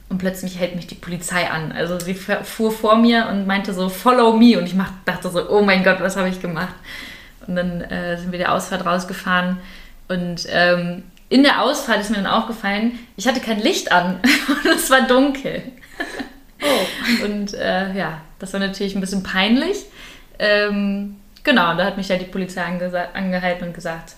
und 0.10 0.18
plötzlich 0.18 0.60
hält 0.60 0.76
mich 0.76 0.88
die 0.88 0.96
Polizei 0.96 1.50
an. 1.50 1.72
Also 1.72 2.00
sie 2.00 2.16
fuhr 2.16 2.72
vor 2.72 2.98
mir 2.98 3.28
und 3.30 3.48
meinte 3.48 3.74
so, 3.74 3.90
follow 3.90 4.34
me. 4.34 4.58
Und 4.58 4.66
ich 4.66 4.76
mach, 4.76 4.92
dachte 5.06 5.30
so, 5.30 5.50
oh 5.50 5.62
mein 5.62 5.84
Gott, 5.84 6.02
was 6.02 6.18
habe 6.18 6.30
ich 6.30 6.42
gemacht? 6.42 6.74
Und 7.48 7.56
dann 7.56 7.82
äh, 7.82 8.18
sind 8.18 8.32
wir 8.32 8.40
der 8.40 8.54
Ausfahrt 8.54 8.86
rausgefahren 8.86 9.60
und 10.08 10.46
ähm, 10.50 11.04
in 11.32 11.44
der 11.44 11.62
Ausfahrt 11.62 12.02
ist 12.02 12.10
mir 12.10 12.18
dann 12.18 12.28
aufgefallen, 12.28 13.00
ich 13.16 13.26
hatte 13.26 13.40
kein 13.40 13.62
Licht 13.62 13.94
an 13.94 14.20
und 14.64 14.70
es 14.70 14.90
war 14.90 15.08
dunkel. 15.08 15.64
Oh. 16.62 17.26
Und 17.26 17.54
äh, 17.54 17.94
ja, 17.94 18.22
das 18.38 18.52
war 18.52 18.60
natürlich 18.60 18.96
ein 18.96 19.02
bisschen 19.02 19.24
peinlich. 19.24 19.86
Ähm, 20.40 21.16
genau, 21.44 21.74
da 21.76 21.86
hat 21.86 21.96
mich 21.96 22.10
ja 22.10 22.18
die 22.18 22.26
Polizei 22.26 22.62
angehalten 22.62 23.70
und 23.70 23.74
gesagt, 23.74 24.16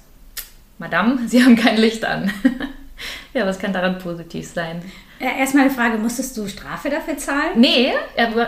Madame, 0.79 1.19
Sie 1.27 1.43
haben 1.43 1.55
kein 1.55 1.77
Licht 1.77 2.03
an. 2.03 2.33
ja, 3.33 3.45
was 3.45 3.59
kann 3.59 3.73
daran 3.73 3.97
positiv 3.97 4.47
sein? 4.47 4.81
Erstmal 5.19 5.65
eine 5.65 5.73
Frage, 5.73 5.97
musstest 5.97 6.35
du 6.35 6.47
Strafe 6.47 6.89
dafür 6.89 7.17
zahlen? 7.17 7.51
Nee, 7.55 7.93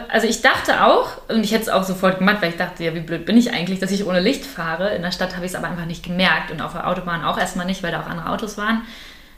also 0.10 0.28
ich 0.28 0.42
dachte 0.42 0.84
auch, 0.84 1.22
und 1.30 1.44
ich 1.44 1.54
hätte 1.54 1.64
es 1.64 1.70
auch 1.70 1.84
sofort 1.84 2.20
gemacht, 2.20 2.38
weil 2.42 2.50
ich 2.50 2.58
dachte, 2.58 2.84
ja, 2.84 2.94
wie 2.94 3.00
blöd 3.00 3.26
bin 3.26 3.38
ich 3.38 3.54
eigentlich, 3.54 3.80
dass 3.80 3.92
ich 3.92 4.06
ohne 4.06 4.20
Licht 4.20 4.46
fahre. 4.46 4.94
In 4.94 5.02
der 5.02 5.12
Stadt 5.12 5.36
habe 5.36 5.46
ich 5.46 5.54
es 5.54 5.56
aber 5.56 5.68
einfach 5.70 5.86
nicht 5.86 6.04
gemerkt 6.04 6.52
und 6.52 6.62
auf 6.62 6.74
der 6.74 6.88
Autobahn 6.88 7.24
auch 7.24 7.38
erstmal 7.38 7.66
nicht, 7.66 7.82
weil 7.82 7.92
da 7.92 8.02
auch 8.02 8.10
andere 8.10 8.30
Autos 8.30 8.58
waren. 8.58 8.82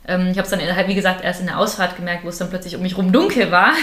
Ähm, 0.08 0.30
ich 0.32 0.38
habe 0.38 0.44
es 0.44 0.50
dann, 0.50 0.60
halt, 0.60 0.88
wie 0.88 0.96
gesagt, 0.96 1.24
erst 1.24 1.42
in 1.42 1.48
der 1.48 1.60
Ausfahrt 1.60 1.96
gemerkt, 1.96 2.26
wo 2.26 2.30
es 2.30 2.40
dann 2.40 2.50
plötzlich 2.50 2.76
um 2.76 2.82
mich 2.82 2.98
rum 2.98 3.12
dunkel 3.12 3.52
war. 3.52 3.74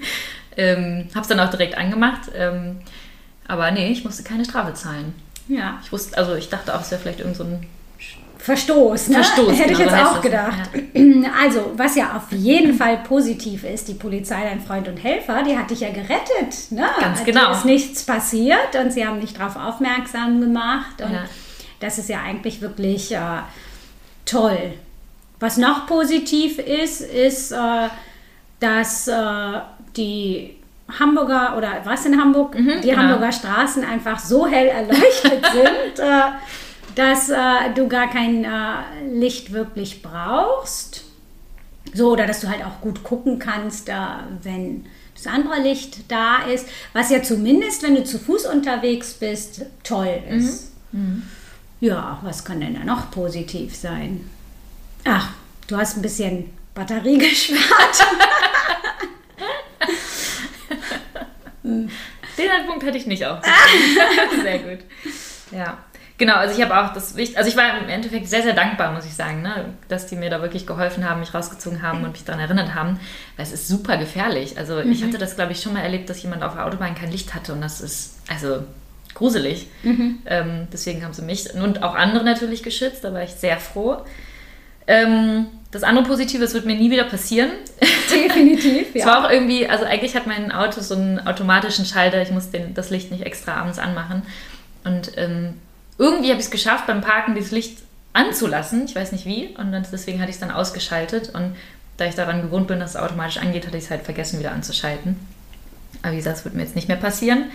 ähm, 0.56 1.08
habe 1.14 1.22
es 1.22 1.28
dann 1.28 1.40
auch 1.40 1.50
direkt 1.50 1.78
angemacht. 1.78 2.30
Ähm, 2.36 2.80
aber 3.46 3.70
nee, 3.70 3.88
ich 3.88 4.04
musste 4.04 4.22
keine 4.22 4.44
Strafe 4.44 4.74
zahlen. 4.74 5.14
Ja. 5.48 5.78
Ich 5.82 5.90
wusste, 5.92 6.18
also 6.18 6.34
ich 6.34 6.50
dachte 6.50 6.74
auch, 6.74 6.82
es 6.82 6.90
wäre 6.90 7.00
vielleicht 7.00 7.20
irgend 7.20 7.36
so 7.36 7.44
ein 7.44 7.66
Verstoß, 8.48 9.08
ne? 9.08 9.14
Verstoß, 9.16 9.58
Hätte 9.58 9.72
ich 9.72 9.78
genau, 9.78 9.90
jetzt 9.92 10.04
so 10.10 10.16
auch 10.16 10.20
gedacht. 10.22 10.70
das, 10.72 11.02
Also, 11.44 11.72
was 11.76 11.96
ja 11.96 12.16
auf 12.16 12.32
jeden 12.32 12.72
Fall 12.74 12.96
positiv 13.06 13.62
ist, 13.64 13.88
die 13.88 13.94
Polizei, 13.94 14.42
dein 14.42 14.60
Freund 14.60 14.88
und 14.88 14.96
Helfer, 14.96 15.42
die 15.42 15.56
hat 15.56 15.68
dich 15.70 15.80
ja 15.80 15.90
gerettet. 15.90 16.70
Ne? 16.70 16.86
Ganz 16.98 17.22
genau. 17.24 17.46
Dir 17.48 17.52
ist 17.52 17.64
nichts 17.66 18.04
passiert 18.04 18.74
und 18.82 18.90
sie 18.90 19.06
haben 19.06 19.20
dich 19.20 19.34
darauf 19.34 19.56
aufmerksam 19.56 20.40
gemacht. 20.40 21.00
Und 21.04 21.12
Ja. 21.12 21.24
das 21.80 21.98
ist 21.98 22.08
ja 22.08 22.22
eigentlich 22.22 22.62
wirklich 22.62 23.12
äh, 23.14 23.18
toll. 24.24 24.72
Was 25.40 25.58
noch 25.58 25.86
positiv 25.86 26.58
ist, 26.58 27.02
ist, 27.02 27.52
äh, 27.52 27.88
dass 28.60 29.08
äh, 29.08 29.14
die 29.96 30.54
Hamburger 30.98 31.54
oder 31.58 31.82
was 31.84 32.06
in 32.06 32.18
Hamburg, 32.18 32.56
die 32.56 32.64
genau. 32.88 32.96
Hamburger 33.02 33.30
Straßen 33.30 33.84
einfach 33.84 34.18
so 34.18 34.46
hell 34.46 34.68
erleuchtet 34.68 35.44
sind, 35.52 35.98
äh, 36.02 36.20
dass 36.98 37.28
äh, 37.28 37.72
du 37.76 37.86
gar 37.86 38.10
kein 38.10 38.44
äh, 38.44 38.48
Licht 39.12 39.52
wirklich 39.52 40.02
brauchst. 40.02 41.04
So, 41.94 42.10
oder 42.10 42.26
dass 42.26 42.40
du 42.40 42.48
halt 42.48 42.64
auch 42.64 42.80
gut 42.80 43.04
gucken 43.04 43.38
kannst, 43.38 43.88
äh, 43.88 43.94
wenn 44.42 44.84
das 45.14 45.28
andere 45.28 45.60
Licht 45.60 46.10
da 46.10 46.42
ist, 46.42 46.66
was 46.92 47.10
ja 47.10 47.22
zumindest, 47.22 47.84
wenn 47.84 47.94
du 47.94 48.02
zu 48.02 48.18
Fuß 48.18 48.46
unterwegs 48.46 49.14
bist, 49.14 49.66
toll 49.84 50.22
ist. 50.28 50.72
Ja, 51.80 52.18
was 52.22 52.44
kann 52.44 52.60
denn 52.60 52.74
da 52.74 52.82
noch 52.82 53.12
positiv 53.12 53.76
sein? 53.76 54.28
Ach, 55.04 55.30
du 55.68 55.76
hast 55.76 55.96
ein 55.96 56.02
bisschen 56.02 56.50
Batterie 56.74 57.18
gespart. 57.28 58.04
Den 61.62 62.66
Punkt 62.66 62.84
hatte 62.84 62.98
ich 62.98 63.06
nicht 63.06 63.24
auch. 63.24 63.40
sehr 64.42 64.58
gut. 64.58 64.80
Ja. 65.52 65.78
Genau, 66.18 66.34
also 66.34 66.58
ich 66.58 66.64
habe 66.64 66.76
auch 66.76 66.92
das 66.92 67.14
Wicht, 67.14 67.36
also 67.36 67.48
ich 67.48 67.56
war 67.56 67.78
im 67.78 67.88
Endeffekt 67.88 68.26
sehr, 68.28 68.42
sehr 68.42 68.52
dankbar, 68.52 68.92
muss 68.92 69.06
ich 69.06 69.14
sagen, 69.14 69.40
ne? 69.40 69.66
dass 69.86 70.06
die 70.06 70.16
mir 70.16 70.30
da 70.30 70.42
wirklich 70.42 70.66
geholfen 70.66 71.08
haben, 71.08 71.20
mich 71.20 71.32
rausgezogen 71.32 71.80
haben 71.80 72.02
und 72.02 72.10
mich 72.10 72.24
daran 72.24 72.40
erinnert 72.40 72.74
haben, 72.74 72.98
weil 73.36 73.46
es 73.46 73.52
ist 73.52 73.68
super 73.68 73.96
gefährlich. 73.98 74.58
Also 74.58 74.80
ich 74.80 75.04
hatte 75.04 75.16
das, 75.16 75.36
glaube 75.36 75.52
ich, 75.52 75.62
schon 75.62 75.74
mal 75.74 75.82
erlebt, 75.82 76.10
dass 76.10 76.20
jemand 76.20 76.42
auf 76.42 76.54
der 76.54 76.66
Autobahn 76.66 76.96
kein 76.96 77.12
Licht 77.12 77.34
hatte 77.34 77.52
und 77.52 77.60
das 77.60 77.80
ist, 77.80 78.18
also 78.28 78.64
gruselig. 79.14 79.68
Ähm, 80.26 80.66
deswegen 80.72 81.04
haben 81.04 81.12
sie 81.12 81.22
mich 81.22 81.54
und 81.54 81.84
auch 81.84 81.94
andere 81.94 82.24
natürlich 82.24 82.64
geschützt, 82.64 83.04
da 83.04 83.12
war 83.12 83.22
ich 83.22 83.30
sehr 83.30 83.58
froh. 83.58 83.98
Ähm, 84.88 85.46
das 85.70 85.84
andere 85.84 86.04
Positive, 86.04 86.42
es 86.42 86.54
wird 86.54 86.66
mir 86.66 86.76
nie 86.76 86.90
wieder 86.90 87.04
passieren. 87.04 87.50
Definitiv, 88.10 88.88
Es 88.94 89.06
war 89.06 89.24
auch 89.24 89.30
irgendwie, 89.30 89.68
also 89.68 89.84
eigentlich 89.84 90.16
hat 90.16 90.26
mein 90.26 90.50
Auto 90.50 90.80
so 90.80 90.96
einen 90.96 91.20
automatischen 91.20 91.84
Schalter, 91.84 92.20
ich 92.22 92.30
muss 92.30 92.50
den, 92.50 92.74
das 92.74 92.90
Licht 92.90 93.12
nicht 93.12 93.22
extra 93.22 93.54
abends 93.54 93.78
anmachen. 93.78 94.22
Und 94.84 95.12
ähm, 95.16 95.54
irgendwie 95.98 96.30
habe 96.30 96.40
ich 96.40 96.46
es 96.46 96.50
geschafft, 96.50 96.86
beim 96.86 97.00
Parken 97.00 97.34
dieses 97.34 97.50
Licht 97.50 97.78
anzulassen. 98.12 98.84
Ich 98.86 98.96
weiß 98.96 99.12
nicht 99.12 99.26
wie. 99.26 99.48
Und 99.58 99.72
dann, 99.72 99.84
deswegen 99.90 100.20
hatte 100.20 100.30
ich 100.30 100.36
es 100.36 100.40
dann 100.40 100.50
ausgeschaltet. 100.50 101.30
Und 101.34 101.56
da 101.96 102.06
ich 102.06 102.14
daran 102.14 102.42
gewohnt 102.42 102.68
bin, 102.68 102.80
dass 102.80 102.90
es 102.90 102.96
automatisch 102.96 103.38
angeht, 103.38 103.66
hatte 103.66 103.76
ich 103.76 103.84
es 103.84 103.90
halt 103.90 104.02
vergessen, 104.02 104.38
wieder 104.38 104.52
anzuschalten. 104.52 105.16
Aber 106.02 106.12
wie 106.12 106.16
gesagt, 106.16 106.38
das 106.38 106.44
wird 106.44 106.54
mir 106.54 106.62
jetzt 106.62 106.76
nicht 106.76 106.88
mehr 106.88 106.96
passieren. 106.96 107.50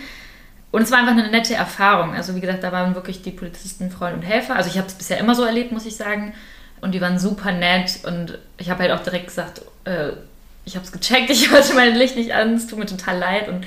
Und 0.70 0.82
es 0.82 0.90
war 0.90 0.98
einfach 0.98 1.12
eine 1.12 1.30
nette 1.30 1.54
Erfahrung. 1.54 2.14
Also 2.14 2.34
wie 2.34 2.40
gesagt, 2.40 2.62
da 2.62 2.72
waren 2.72 2.94
wirklich 2.94 3.22
die 3.22 3.30
Polizisten 3.30 3.90
Freunde 3.90 4.16
und 4.16 4.22
Helfer. 4.22 4.56
Also 4.56 4.68
ich 4.68 4.76
habe 4.76 4.88
es 4.88 4.94
bisher 4.94 5.18
immer 5.18 5.34
so 5.34 5.44
erlebt, 5.44 5.72
muss 5.72 5.86
ich 5.86 5.96
sagen. 5.96 6.34
Und 6.80 6.92
die 6.92 7.00
waren 7.00 7.18
super 7.18 7.52
nett. 7.52 8.00
Und 8.04 8.38
ich 8.58 8.70
habe 8.70 8.82
halt 8.82 8.92
auch 8.92 9.02
direkt 9.02 9.28
gesagt, 9.28 9.62
äh, 9.84 10.10
ich 10.64 10.76
habe 10.76 10.84
es 10.84 10.92
gecheckt, 10.92 11.30
ich 11.30 11.50
hatte 11.50 11.74
mein 11.74 11.94
Licht 11.94 12.16
nicht 12.16 12.34
an, 12.34 12.54
es 12.54 12.66
tut 12.66 12.78
mir 12.78 12.86
total 12.86 13.18
leid. 13.18 13.48
Und 13.48 13.66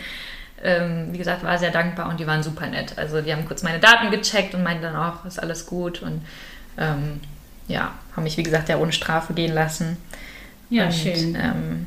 ähm, 0.64 1.10
wie 1.12 1.18
gesagt, 1.18 1.44
war 1.44 1.58
sehr 1.58 1.72
dankbar 1.72 2.10
und 2.10 2.20
die 2.20 2.28
waren 2.28 2.44
super 2.44 2.68
nett. 2.68 2.98
Also 2.98 3.22
die 3.22 3.32
haben 3.32 3.46
kurz 3.46 3.64
meine 3.64 3.80
Daten 3.80 4.12
gecheckt 4.12 4.56
und 4.56 4.64
meinten 4.64 4.84
dann 4.84 4.96
auch, 4.96 5.26
ist 5.26 5.42
alles 5.42 5.66
gut. 5.66 6.02
Und 6.02 6.26
ähm, 6.78 7.22
ja, 7.68 7.94
haben 8.16 8.24
mich, 8.24 8.38
wie 8.38 8.44
gesagt, 8.44 8.70
ja 8.70 8.78
ohne 8.78 8.92
Strafe 8.92 9.34
gehen 9.34 9.54
lassen. 9.54 9.98
Ja, 10.70 10.86
und, 10.86 10.94
schön. 10.94 11.36
Ähm, 11.36 11.86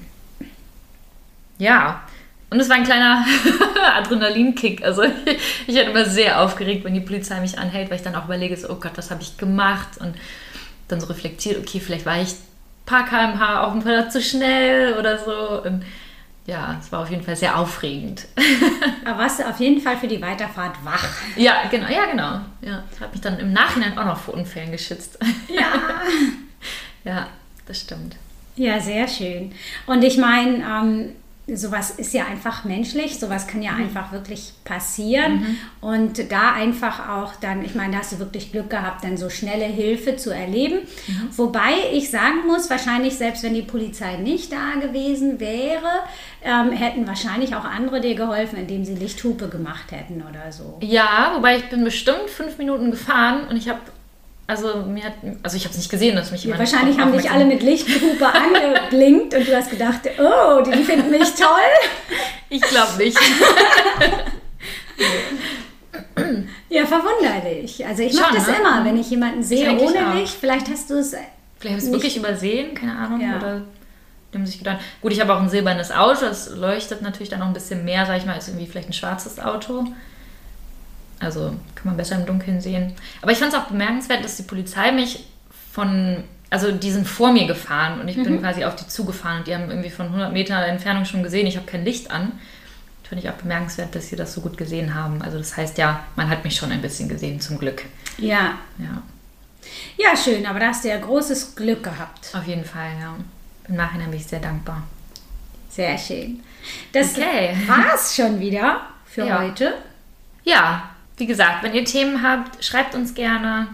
ja, 1.59 2.03
Und 2.51 2.59
es 2.59 2.69
war 2.69 2.77
ein 2.77 2.85
kleiner 2.85 3.25
Adrenalinkick. 3.97 4.83
Also 4.85 5.03
ich 5.67 5.75
werde 5.75 5.91
immer 5.91 6.05
sehr 6.05 6.41
aufgeregt, 6.41 6.85
wenn 6.85 6.95
die 6.95 7.01
Polizei 7.01 7.41
mich 7.41 7.59
anhält, 7.59 7.91
weil 7.91 7.97
ich 7.97 8.03
dann 8.03 8.17
auch 8.17 8.25
überlege, 8.25 8.57
so, 8.57 8.71
oh 8.71 8.77
Gott, 8.77 8.93
was 8.97 9.11
habe 9.11 9.23
ich 9.23 9.37
gemacht? 9.37 9.99
Und 9.99 10.17
dann 10.89 11.01
so 11.01 11.07
reflektiert, 11.07 11.59
okay, 11.59 11.79
vielleicht 11.81 12.07
war 12.07 12.21
ich 12.21 12.31
ein 12.31 12.87
paar 12.87 13.05
kmh 13.05 13.63
auf 13.63 13.73
dem 13.73 13.83
Fahrrad 13.83 14.13
zu 14.13 14.21
schnell 14.21 14.95
oder 14.99 15.19
so. 15.19 15.63
Und 15.63 15.85
ja, 16.47 16.77
es 16.81 16.91
war 16.91 17.01
auf 17.03 17.11
jeden 17.11 17.23
Fall 17.23 17.37
sehr 17.37 17.59
aufregend. 17.59 18.27
Aber 19.05 19.19
warst 19.19 19.41
du 19.41 19.49
auf 19.49 19.61
jeden 19.61 19.81
Fall 19.81 19.97
für 19.97 20.09
die 20.09 20.21
Weiterfahrt 20.21 20.77
wach? 20.85 21.07
Ja, 21.37 21.65
genau, 21.71 21.89
ja, 21.89 22.07
genau. 22.07 22.41
Ja, 22.63 22.83
habe 23.01 23.13
mich 23.13 23.21
dann 23.21 23.39
im 23.39 23.53
Nachhinein 23.53 23.97
auch 23.99 24.07
noch 24.07 24.19
vor 24.19 24.35
Unfällen 24.35 24.73
geschützt. 24.73 25.19
Ja. 25.49 25.73
ja, 27.05 27.27
das 27.67 27.81
stimmt. 27.81 28.17
Ja, 28.57 28.81
sehr 28.81 29.09
schön. 29.09 29.53
Und 29.87 30.03
ich 30.03 30.17
meine, 30.17 30.65
ähm, 30.65 31.13
sowas 31.47 31.91
ist 31.91 32.15
ja 32.15 32.27
einfach 32.27 32.65
menschlich, 32.65 33.19
sowas 33.19 33.47
kann 33.47 33.63
ja 33.63 33.73
mhm. 33.73 33.85
einfach 33.85 34.13
wirklich 34.13 34.53
passieren. 34.65 35.41
Mhm. 35.41 35.59
Und 35.81 36.31
da 36.31 36.53
einfach 36.53 37.09
auch 37.09 37.35
dann, 37.37 37.65
ich 37.65 37.75
meine, 37.75 37.93
da 37.93 37.99
hast 37.99 38.13
du 38.13 38.19
wirklich 38.19 38.53
Glück 38.53 38.71
gehabt, 38.71 39.05
dann 39.05 39.17
so 39.17 39.31
schnelle 39.31 39.65
Hilfe 39.65 40.17
zu 40.17 40.31
erleben. 40.31 40.81
Mhm. 41.07 41.29
Wobei 41.37 41.73
ich 41.93 42.11
sagen 42.11 42.47
muss, 42.47 42.71
wahrscheinlich 42.71 43.17
selbst 43.17 43.43
wenn 43.43 43.55
die 43.55 43.63
Polizei 43.63 44.17
nicht 44.17 44.53
da 44.53 44.79
gewesen 44.81 45.41
wäre, 45.41 46.05
ähm, 46.43 46.73
hätten 46.73 47.07
wahrscheinlich 47.07 47.55
auch 47.55 47.65
andere 47.65 48.01
dir 48.01 48.15
geholfen, 48.15 48.59
indem 48.59 48.85
sie 48.85 48.95
Lichthupe 48.95 49.49
gemacht 49.49 49.91
hätten 49.93 50.23
oder 50.23 50.53
so. 50.53 50.79
Ja, 50.83 51.33
wobei 51.37 51.57
ich 51.57 51.69
bin 51.69 51.85
bestimmt 51.85 52.29
fünf 52.29 52.59
Minuten 52.59 52.91
gefahren 52.91 53.47
und 53.49 53.57
ich 53.57 53.69
habe 53.69 53.81
also 54.51 54.83
mir 54.83 55.05
hat, 55.05 55.15
also 55.43 55.57
ich 55.57 55.65
habe 55.65 55.73
es 55.73 55.79
nicht 55.79 55.91
gesehen, 55.91 56.17
dass 56.17 56.33
mich 56.33 56.45
jemand. 56.45 56.61
Ja, 56.61 56.67
wahrscheinlich 56.67 56.99
haben 56.99 57.13
dich 57.13 57.31
alle 57.31 57.45
mit 57.45 57.63
Lichthupe 57.63 58.27
angeblinkt 58.27 59.35
und 59.35 59.47
du 59.47 59.57
hast 59.57 59.71
gedacht, 59.71 60.01
oh, 60.19 60.63
die 60.63 60.83
finden 60.83 61.11
mich 61.11 61.35
toll. 61.35 61.47
Ich 62.49 62.61
glaube 62.61 62.97
nicht. 62.99 63.17
ja, 66.69 66.85
verwunderlich. 66.85 67.87
Also 67.87 68.03
ich 68.03 68.15
mache 68.15 68.35
das 68.35 68.49
ne? 68.49 68.57
immer, 68.59 68.85
wenn 68.85 68.99
ich 68.99 69.11
jemanden 69.11 69.43
sehe 69.43 69.73
ich 69.73 69.81
ohne. 69.81 70.15
Licht. 70.15 70.37
Vielleicht 70.39 70.69
hast 70.69 70.91
du 70.91 70.95
es. 70.95 71.11
Vielleicht 71.11 71.77
habe 71.77 71.79
ich 71.79 71.85
es 71.85 71.93
wirklich 71.93 72.17
übersehen, 72.17 72.75
keine 72.75 72.97
Ahnung. 72.97 73.21
Ja. 73.21 73.37
Oder 73.37 73.63
die 74.33 74.39
haben 74.39 74.47
sich 74.47 74.59
gedacht. 74.59 74.79
Gut, 75.01 75.13
ich 75.13 75.21
habe 75.21 75.35
auch 75.35 75.41
ein 75.41 75.49
silbernes 75.49 75.93
Auto, 75.93 76.23
das 76.23 76.51
leuchtet 76.51 77.03
natürlich 77.03 77.29
dann 77.29 77.39
noch 77.39 77.47
ein 77.47 77.53
bisschen 77.53 77.85
mehr, 77.85 78.05
sag 78.07 78.19
ich 78.19 78.27
mal, 78.27 78.35
als 78.35 78.49
irgendwie 78.49 78.67
vielleicht 78.67 78.89
ein 78.89 78.95
schwarzes 78.95 79.39
Auto. 79.39 79.85
Also 81.21 81.55
kann 81.75 81.85
man 81.85 81.97
besser 81.97 82.17
im 82.17 82.27
Dunkeln 82.27 82.61
sehen. 82.61 82.95
Aber 83.23 83.31
ich 83.31 83.39
fand 83.39 83.53
es 83.53 83.59
auch 83.59 83.67
bemerkenswert, 83.67 84.25
dass 84.25 84.37
die 84.37 84.43
Polizei 84.43 84.91
mich 84.91 85.27
von, 85.73 86.25
also 86.49 86.73
die 86.73 86.91
sind 86.91 87.07
vor 87.07 87.33
mir 87.33 87.47
gefahren 87.47 88.01
und 88.01 88.09
ich 88.09 88.17
mhm. 88.17 88.25
bin 88.25 88.41
quasi 88.41 88.65
auf 88.65 88.75
die 88.75 88.87
zugefahren 88.87 89.39
und 89.39 89.47
die 89.47 89.55
haben 89.55 89.71
irgendwie 89.71 89.91
von 89.91 90.07
100 90.07 90.33
Meter 90.33 90.57
Entfernung 90.67 91.05
schon 91.05 91.23
gesehen, 91.23 91.47
ich 91.47 91.57
habe 91.57 91.67
kein 91.67 91.85
Licht 91.85 92.11
an. 92.11 92.33
Finde 93.05 93.25
ich 93.25 93.31
auch 93.31 93.35
bemerkenswert, 93.35 93.95
dass 93.95 94.09
sie 94.09 94.17
das 94.17 94.33
so 94.33 94.41
gut 94.41 94.57
gesehen 94.57 94.95
haben. 94.95 95.21
Also 95.21 95.37
das 95.37 95.57
heißt 95.57 95.79
ja, 95.79 96.05
man 96.17 96.31
hat 96.31 96.45
mich 96.45 96.55
schon 96.57 96.71
ein 96.71 96.81
bisschen 96.81 97.09
gesehen, 97.09 97.41
zum 97.41 97.59
Glück. 97.59 97.85
Ja. 98.19 98.59
Ja. 98.79 99.03
Ja, 99.97 100.17
schön, 100.17 100.47
aber 100.47 100.61
da 100.61 100.69
hast 100.69 100.85
du 100.85 100.89
ja 100.89 100.99
großes 100.99 101.55
Glück 101.55 101.83
gehabt. 101.83 102.35
Auf 102.35 102.47
jeden 102.47 102.65
Fall, 102.65 102.91
ja. 103.01 103.15
Im 103.69 103.77
Nachhinein 103.77 104.11
bin 104.11 104.19
ich 104.19 104.27
sehr 104.27 104.41
dankbar. 104.41 104.83
Sehr 105.69 105.99
schön. 105.99 106.41
Das 106.93 107.17
okay. 107.17 107.57
war 107.67 107.95
es 107.95 108.15
schon 108.17 108.41
wieder 108.41 108.81
für 109.05 109.27
ja. 109.27 109.41
heute. 109.41 109.75
Ja, 110.45 110.90
wie 111.21 111.27
gesagt, 111.27 111.63
wenn 111.63 111.75
ihr 111.75 111.85
Themen 111.85 112.23
habt, 112.23 112.65
schreibt 112.65 112.95
uns 112.95 113.15
gerne. 113.15 113.69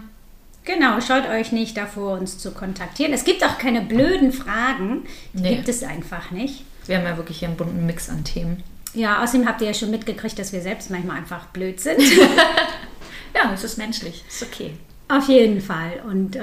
Genau, 0.65 0.99
schaut 0.99 1.27
euch 1.29 1.53
nicht 1.53 1.77
davor, 1.77 2.19
uns 2.19 2.37
zu 2.37 2.51
kontaktieren. 2.51 3.13
Es 3.13 3.23
gibt 3.23 3.43
auch 3.43 3.57
keine 3.57 3.81
blöden 3.81 4.33
Fragen. 4.33 5.05
Die 5.33 5.41
nee. 5.41 5.55
gibt 5.55 5.69
es 5.69 5.81
einfach 5.81 6.31
nicht. 6.31 6.65
Wir 6.85 6.97
haben 6.97 7.05
ja 7.05 7.17
wirklich 7.17 7.39
hier 7.39 7.47
einen 7.47 7.57
bunten 7.57 7.85
Mix 7.85 8.09
an 8.09 8.23
Themen. 8.25 8.63
Ja, 8.93 9.23
außerdem 9.23 9.47
habt 9.47 9.61
ihr 9.61 9.67
ja 9.67 9.73
schon 9.73 9.91
mitgekriegt, 9.91 10.37
dass 10.37 10.51
wir 10.51 10.61
selbst 10.61 10.89
manchmal 10.89 11.17
einfach 11.17 11.45
blöd 11.47 11.79
sind. 11.79 12.01
ja, 13.35 13.51
es 13.53 13.63
ist 13.63 13.77
menschlich. 13.77 14.23
Ist 14.27 14.43
okay. 14.43 14.73
Auf 15.07 15.29
jeden 15.29 15.61
Fall. 15.61 16.01
Und 16.05 16.35
äh, 16.35 16.41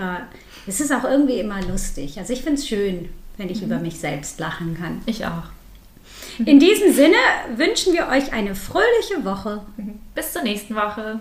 es 0.66 0.80
ist 0.80 0.92
auch 0.92 1.04
irgendwie 1.04 1.38
immer 1.38 1.60
lustig. 1.62 2.18
Also 2.18 2.32
ich 2.32 2.42
finde 2.42 2.60
es 2.60 2.66
schön, 2.66 3.10
wenn 3.36 3.50
ich 3.50 3.58
mhm. 3.58 3.66
über 3.66 3.78
mich 3.78 3.98
selbst 3.98 4.40
lachen 4.40 4.76
kann. 4.78 5.02
Ich 5.06 5.26
auch. 5.26 5.53
In 6.38 6.58
diesem 6.58 6.92
Sinne 6.92 7.16
wünschen 7.54 7.92
wir 7.92 8.08
euch 8.08 8.32
eine 8.32 8.56
fröhliche 8.56 9.24
Woche. 9.24 9.64
Bis 10.16 10.32
zur 10.32 10.42
nächsten 10.42 10.74
Woche. 10.74 11.20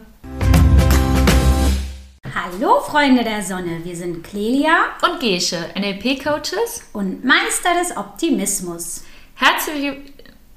Hallo 2.33 2.81
Freunde 2.81 3.23
der 3.23 3.43
Sonne, 3.43 3.81
wir 3.83 3.95
sind 3.95 4.23
Clelia 4.23 4.75
und 5.03 5.19
Gesche, 5.19 5.57
NLP-Coaches 5.75 6.89
und 6.93 7.23
Meister 7.23 7.75
des 7.79 7.95
Optimismus. 7.95 9.03
Herzlich 9.35 9.93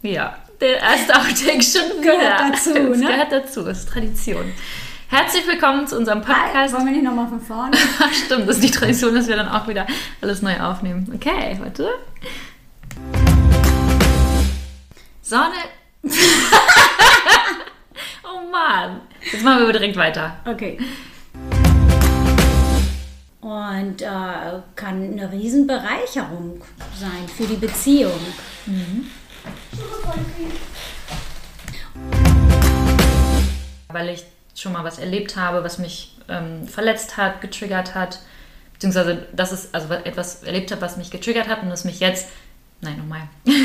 ja, 0.01 0.39
der 0.59 0.81
erste 0.81 1.15
Outtake 1.15 1.63
schon 1.63 2.01
gehört 2.01 2.41
dazu, 2.41 2.73
ne? 2.73 2.97
gehört 2.97 3.33
dazu, 3.33 3.67
ist 3.67 3.91
Tradition. 3.91 4.53
Herzlich 5.09 5.47
willkommen 5.47 5.87
zu 5.87 5.99
unserem 5.99 6.23
Podcast. 6.23 6.75
Wollen 6.75 6.87
wir 6.87 6.93
nicht 6.93 7.05
nochmal 7.05 7.29
von 7.29 7.41
vorne? 7.43 7.77
Stimmt, 8.25 8.49
das 8.49 8.57
ist 8.57 8.65
die 8.65 8.71
Tradition, 8.71 9.15
dass 9.15 9.29
wir 9.29 9.37
dann 9.37 9.49
auch 9.49 9.69
wieder 9.69 9.87
alles 10.23 10.41
neu 10.41 10.59
aufnehmen. 10.59 11.13
Okay, 11.15 11.59
warte. 11.61 11.91
Sonne. 15.29 15.59
oh 18.23 18.49
Mann. 18.49 19.01
Jetzt 19.33 19.43
machen 19.43 19.67
wir 19.67 19.73
direkt 19.73 19.97
weiter. 19.97 20.37
Okay. 20.45 20.79
Und 23.41 24.03
äh, 24.03 24.61
kann 24.77 25.03
eine 25.03 25.33
Riesenbereicherung 25.33 26.63
sein 26.95 27.27
für 27.37 27.43
die 27.43 27.57
Beziehung. 27.57 28.21
Mhm. 28.67 29.11
Weil 33.89 34.11
ich 34.11 34.25
schon 34.55 34.75
mal 34.75 34.85
was 34.85 35.01
erlebt 35.01 35.35
habe, 35.35 35.65
was 35.65 35.79
mich 35.79 36.17
ähm, 36.29 36.69
verletzt 36.69 37.17
hat, 37.17 37.41
getriggert 37.41 37.97
hat, 37.97 38.21
beziehungsweise 38.75 39.27
das 39.33 39.51
ist 39.51 39.75
also 39.75 39.93
etwas 39.93 40.45
erlebt 40.45 40.71
habe, 40.71 40.83
was 40.83 40.97
mich 40.97 41.11
getriggert 41.11 41.49
hat 41.49 41.65
und 41.65 41.71
das 41.71 41.85
mich 41.85 41.99
jetzt 41.99 42.29
Nein, 42.81 42.99
nochmal. 42.99 43.29